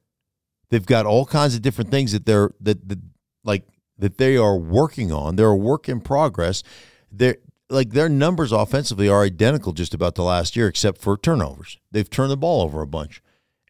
They've 0.71 0.87
got 0.87 1.05
all 1.05 1.27
kinds 1.27 1.57
of 1.57 1.63
different 1.63 1.91
things 1.91 2.13
that 2.13 2.27
they're 2.27 2.53
that, 2.61 2.89
that 2.89 3.01
like 3.43 3.67
that 3.99 4.19
they 4.19 4.37
are 4.37 4.57
working 4.57 5.13
on. 5.13 5.35
They're 5.35 5.49
a 5.49 5.57
work 5.57 5.89
in 5.89 6.01
progress. 6.01 6.63
They're 7.11 7.39
like 7.69 7.91
their 7.91 8.09
numbers 8.09 8.53
offensively 8.53 9.09
are 9.09 9.23
identical 9.23 9.73
just 9.73 9.95
about 9.95 10.15
the 10.15 10.23
last 10.23 10.57
year, 10.57 10.69
except 10.69 11.01
for 11.01 11.17
turnovers. 11.17 11.79
They've 11.91 12.09
turned 12.09 12.31
the 12.31 12.37
ball 12.37 12.63
over 12.63 12.81
a 12.81 12.87
bunch, 12.87 13.23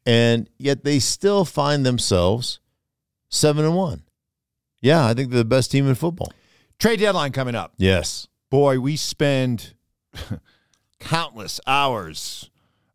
and 0.05 0.49
yet 0.59 0.85
they 0.85 0.99
still 0.99 1.45
find 1.45 1.85
themselves 1.85 2.61
seven 3.29 3.65
and 3.65 3.75
one. 3.75 4.03
Yeah, 4.81 5.07
I 5.07 5.15
think 5.15 5.31
they're 5.31 5.39
the 5.39 5.45
best 5.45 5.71
team 5.71 5.89
in 5.89 5.95
football. 5.95 6.33
Trade 6.79 7.01
deadline 7.01 7.33
coming 7.33 7.55
up. 7.55 7.73
Yes, 7.79 8.29
boy, 8.51 8.79
we 8.79 8.97
spend 8.97 9.75
countless 11.01 11.61
hours, 11.67 12.51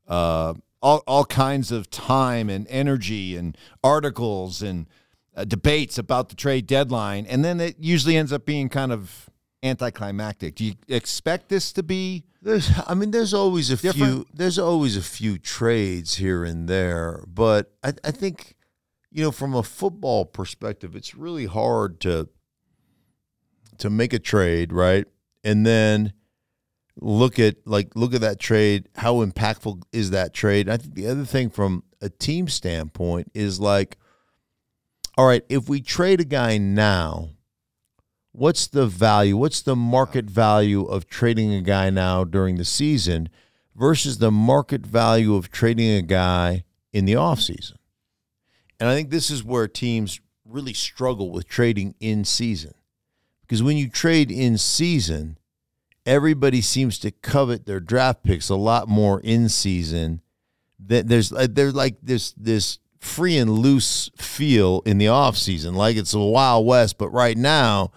uh, 0.07 0.53
all 0.81 1.03
all 1.07 1.25
kinds 1.25 1.71
of 1.71 1.89
time 1.89 2.49
and 2.49 2.67
energy 2.69 3.35
and 3.35 3.57
articles 3.83 4.61
and 4.61 4.87
uh, 5.35 5.45
debates 5.45 5.97
about 5.97 6.29
the 6.29 6.35
trade 6.35 6.67
deadline, 6.67 7.25
and 7.25 7.43
then 7.43 7.59
it 7.59 7.77
usually 7.79 8.15
ends 8.17 8.31
up 8.31 8.45
being 8.45 8.69
kind 8.69 8.91
of 8.91 9.30
anticlimactic. 9.63 10.55
Do 10.55 10.65
you 10.65 10.73
expect 10.87 11.49
this 11.49 11.71
to 11.73 11.83
be? 11.83 12.25
There's, 12.41 12.71
I 12.87 12.93
mean, 12.93 13.11
there's 13.11 13.33
always 13.33 13.69
a 13.69 13.77
Different? 13.77 13.95
few. 13.95 14.25
There's 14.33 14.57
always 14.57 14.97
a 14.97 15.01
few 15.01 15.37
trades 15.37 16.15
here 16.15 16.43
and 16.43 16.67
there, 16.67 17.23
but 17.27 17.71
I, 17.83 17.93
I 18.03 18.11
think, 18.11 18.55
you 19.11 19.23
know, 19.23 19.31
from 19.31 19.53
a 19.53 19.63
football 19.63 20.25
perspective, 20.25 20.95
it's 20.95 21.15
really 21.15 21.45
hard 21.45 21.99
to 22.01 22.29
to 23.77 23.89
make 23.89 24.13
a 24.13 24.19
trade, 24.19 24.71
right? 24.71 25.05
And 25.43 25.65
then 25.65 26.13
look 26.99 27.39
at 27.39 27.55
like 27.65 27.95
look 27.95 28.13
at 28.13 28.21
that 28.21 28.39
trade. 28.39 28.89
How 28.95 29.25
impactful 29.25 29.83
is 29.91 30.11
that 30.11 30.33
trade? 30.33 30.69
I 30.69 30.77
think 30.77 30.95
the 30.95 31.07
other 31.07 31.25
thing 31.25 31.49
from 31.49 31.83
a 32.01 32.09
team 32.09 32.47
standpoint 32.47 33.31
is 33.33 33.59
like, 33.59 33.97
all 35.17 35.27
right, 35.27 35.43
if 35.49 35.69
we 35.69 35.81
trade 35.81 36.21
a 36.21 36.25
guy 36.25 36.57
now, 36.57 37.29
what's 38.31 38.67
the 38.67 38.87
value? 38.87 39.37
What's 39.37 39.61
the 39.61 39.75
market 39.75 40.25
value 40.25 40.85
of 40.85 41.07
trading 41.07 41.53
a 41.53 41.61
guy 41.61 41.89
now 41.89 42.23
during 42.23 42.57
the 42.57 42.65
season 42.65 43.29
versus 43.75 44.17
the 44.17 44.31
market 44.31 44.85
value 44.85 45.35
of 45.35 45.51
trading 45.51 45.91
a 45.91 46.01
guy 46.01 46.63
in 46.93 47.05
the 47.05 47.13
offseason? 47.13 47.75
And 48.79 48.89
I 48.89 48.95
think 48.95 49.09
this 49.09 49.29
is 49.29 49.43
where 49.43 49.67
teams 49.67 50.19
really 50.45 50.73
struggle 50.73 51.31
with 51.31 51.47
trading 51.47 51.95
in 51.99 52.25
season. 52.25 52.73
Because 53.41 53.61
when 53.61 53.77
you 53.77 53.89
trade 53.89 54.31
in 54.31 54.57
season, 54.57 55.37
everybody 56.05 56.61
seems 56.61 56.97
to 56.99 57.11
covet 57.11 57.65
their 57.65 57.79
draft 57.79 58.23
picks 58.23 58.49
a 58.49 58.55
lot 58.55 58.87
more 58.87 59.19
in 59.21 59.49
season. 59.49 60.21
That 60.79 61.07
there's 61.07 61.31
uh, 61.31 61.47
there's 61.49 61.75
like 61.75 61.97
this 62.01 62.33
this 62.33 62.79
free 62.99 63.37
and 63.37 63.51
loose 63.51 64.09
feel 64.15 64.81
in 64.85 64.97
the 64.97 65.09
off 65.09 65.37
season, 65.37 65.75
like 65.75 65.95
it's 65.95 66.13
a 66.13 66.19
wild 66.19 66.65
west. 66.65 66.97
But 66.97 67.09
right 67.09 67.37
now, 67.37 67.91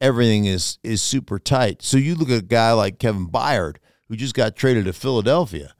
everything 0.00 0.44
is 0.44 0.78
is 0.82 1.02
super 1.02 1.38
tight. 1.38 1.82
So 1.82 1.96
you 1.96 2.14
look 2.14 2.30
at 2.30 2.38
a 2.38 2.44
guy 2.44 2.72
like 2.72 2.98
Kevin 2.98 3.28
Byard, 3.28 3.76
who 4.08 4.16
just 4.16 4.34
got 4.34 4.56
traded 4.56 4.84
to 4.86 4.92
Philadelphia. 4.92 5.74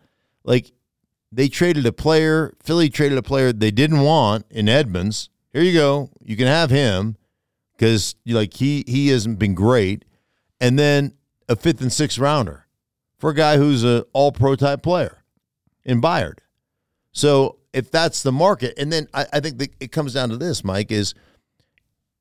Like 0.45 0.73
they 1.33 1.49
traded 1.49 1.87
a 1.87 1.93
player, 1.93 2.55
Philly 2.63 2.89
traded 2.89 3.19
a 3.19 3.23
player 3.23 3.53
they 3.53 3.71
didn't 3.71 4.01
want 4.01 4.47
in 4.51 4.69
Edmunds. 4.69 5.29
Here 5.53 5.63
you 5.63 5.73
go. 5.73 6.11
You 6.23 6.37
can 6.37 6.47
have 6.47 6.71
him 6.71 7.17
because 7.77 8.15
like 8.27 8.55
he 8.55 8.85
he 8.87 9.09
hasn't 9.09 9.39
been 9.39 9.55
great. 9.55 10.05
And 10.61 10.79
then 10.79 11.15
a 11.49 11.57
fifth 11.57 11.81
and 11.81 11.93
sixth 11.93 12.19
rounder 12.19 12.67
for 13.19 13.31
a 13.31 13.35
guy 13.35 13.57
who's 13.57 13.85
a 13.85 14.07
all 14.13 14.33
pro 14.33 14.57
type 14.57 14.83
player 14.83 15.23
in 15.85 16.01
Byard. 16.01 16.39
So 17.13 17.59
if 17.73 17.91
that's 17.91 18.23
the 18.23 18.33
market, 18.33 18.75
and 18.79 18.93
then 18.93 19.09
I, 19.13 19.27
I 19.35 19.41
think 19.41 19.63
it 19.81 19.93
comes 19.93 20.15
down 20.15 20.31
to 20.31 20.37
this, 20.37 20.65
Mike, 20.65 20.91
is 20.91 21.15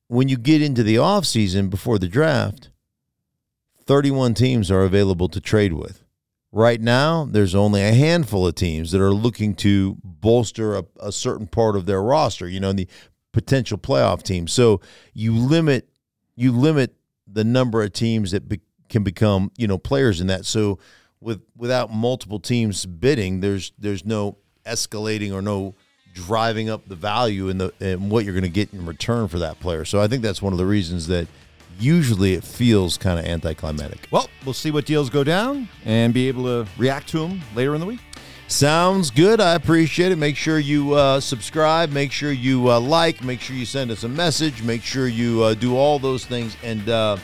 when 0.08 0.28
you 0.28 0.38
get 0.38 0.62
into 0.62 0.84
the 0.84 0.96
offseason 0.96 1.70
before 1.70 2.00
the 2.00 2.08
draft, 2.08 2.70
31 3.86 4.34
teams 4.34 4.72
are 4.72 4.84
available 4.84 5.30
to 5.30 5.40
trade 5.40 5.74
with. 5.74 6.04
Right 6.52 6.80
now, 6.80 7.26
there's 7.26 7.54
only 7.54 7.82
a 7.82 7.92
handful 7.92 8.48
of 8.48 8.56
teams 8.56 8.92
that 8.92 9.02
are 9.02 9.14
looking 9.14 9.56
to 9.56 9.98
bolster 10.04 10.76
a, 10.76 10.86
a 11.00 11.12
certain 11.12 11.48
part 11.48 11.76
of 11.76 11.86
their 11.86 12.02
roster, 12.02 12.48
you 12.48 12.60
know, 12.60 12.72
the 12.72 12.88
potential 13.34 13.78
playoff 13.78 14.24
teams. 14.24 14.54
So 14.54 14.80
you 15.14 15.34
limit 15.34 15.90
you 16.38 16.52
limit 16.52 16.96
the 17.28 17.44
number 17.44 17.82
of 17.84 17.94
teams 17.94 18.32
that 18.32 18.48
be, 18.48 18.62
can 18.90 19.04
become, 19.04 19.52
you 19.58 19.68
know, 19.68 19.78
players 19.78 20.22
in 20.22 20.28
that. 20.28 20.46
So 20.46 20.80
with 21.20 21.42
without 21.58 21.92
multiple 21.92 22.40
teams 22.40 22.86
bidding, 22.86 23.42
there's 23.42 23.74
there's 23.78 24.06
no 24.06 24.38
escalating 24.66 25.34
or 25.34 25.42
no 25.42 25.76
driving 26.16 26.70
up 26.70 26.88
the 26.88 26.96
value 26.96 27.50
in 27.50 27.60
the 27.60 27.72
and 27.80 28.10
what 28.10 28.26
you're 28.26 28.34
going 28.34 28.44
to 28.44 28.50
get 28.50 28.74
in 28.74 28.86
return 28.86 29.28
for 29.28 29.38
that 29.40 29.60
player. 29.60 29.86
So 29.86 30.02
I 30.02 30.08
think 30.08 30.24
that's 30.24 30.42
one 30.42 30.54
of 30.54 30.58
the 30.58 30.66
reasons 30.66 31.06
that 31.08 31.28
usually 31.78 32.34
it 32.34 32.44
feels 32.44 32.98
kind 32.98 33.20
of 33.20 33.26
anticlimactic. 33.26 34.08
Well, 34.10 34.30
we'll 34.46 34.54
see 34.54 34.72
what 34.72 34.86
deals 34.86 35.10
go 35.10 35.24
down 35.24 35.68
and 35.84 36.14
be 36.14 36.28
able 36.28 36.46
to 36.46 36.68
react 36.78 37.10
to 37.10 37.20
them 37.20 37.42
later 37.54 37.76
in 37.76 37.82
the 37.82 37.86
week. 37.86 38.00
Sounds 38.48 39.10
good. 39.12 39.42
I 39.42 39.56
appreciate 39.56 40.12
it. 40.12 40.18
Make 40.18 40.38
sure 40.38 40.60
you 40.60 40.94
uh, 40.94 41.20
subscribe. 41.20 41.92
Make 41.92 42.12
sure 42.12 42.32
you 42.32 42.72
uh, 42.72 42.80
like. 42.80 43.24
Make 43.24 43.42
sure 43.42 43.56
you 43.56 43.66
send 43.66 43.92
us 43.92 44.04
a 44.04 44.08
message. 44.08 44.62
Make 44.62 44.84
sure 44.84 45.08
you 45.08 45.44
uh, 45.44 45.54
do 45.56 45.76
all 45.76 46.00
those 46.00 46.26
things. 46.26 46.56
And 46.64 46.88
uh, 46.88 47.18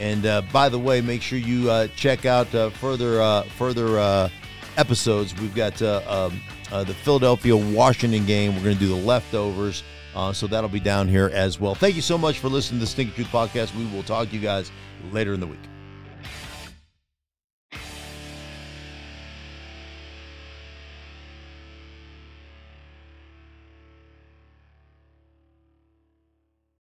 and 0.00 0.26
uh, 0.26 0.42
by 0.52 0.68
the 0.68 0.78
way, 0.78 1.00
make 1.00 1.22
sure 1.22 1.38
you 1.38 1.70
uh, 1.70 1.86
check 1.96 2.26
out 2.26 2.52
uh, 2.54 2.70
further 2.70 3.22
uh, 3.22 3.42
further 3.56 3.98
uh, 3.98 4.28
episodes. 4.76 5.34
We've 5.40 5.54
got 5.54 5.80
uh, 5.80 6.02
um, 6.06 6.40
uh, 6.72 6.84
the 6.84 6.94
Philadelphia 6.94 7.56
Washington 7.56 8.26
game. 8.26 8.54
We're 8.56 8.64
going 8.64 8.74
to 8.74 8.80
do 8.80 8.88
the 8.88 9.06
leftovers. 9.06 9.82
Uh, 10.14 10.32
so 10.32 10.46
that'll 10.46 10.70
be 10.70 10.80
down 10.80 11.08
here 11.08 11.30
as 11.34 11.60
well. 11.60 11.74
Thank 11.74 11.94
you 11.94 12.02
so 12.02 12.16
much 12.16 12.38
for 12.38 12.48
listening 12.48 12.80
to 12.80 12.86
the 12.86 12.90
Stinky 12.90 13.12
Truth 13.12 13.28
Podcast. 13.28 13.76
We 13.76 13.84
will 13.94 14.02
talk 14.02 14.30
to 14.30 14.34
you 14.34 14.40
guys 14.40 14.70
later 15.12 15.34
in 15.34 15.40
the 15.40 15.46
week. 15.46 15.60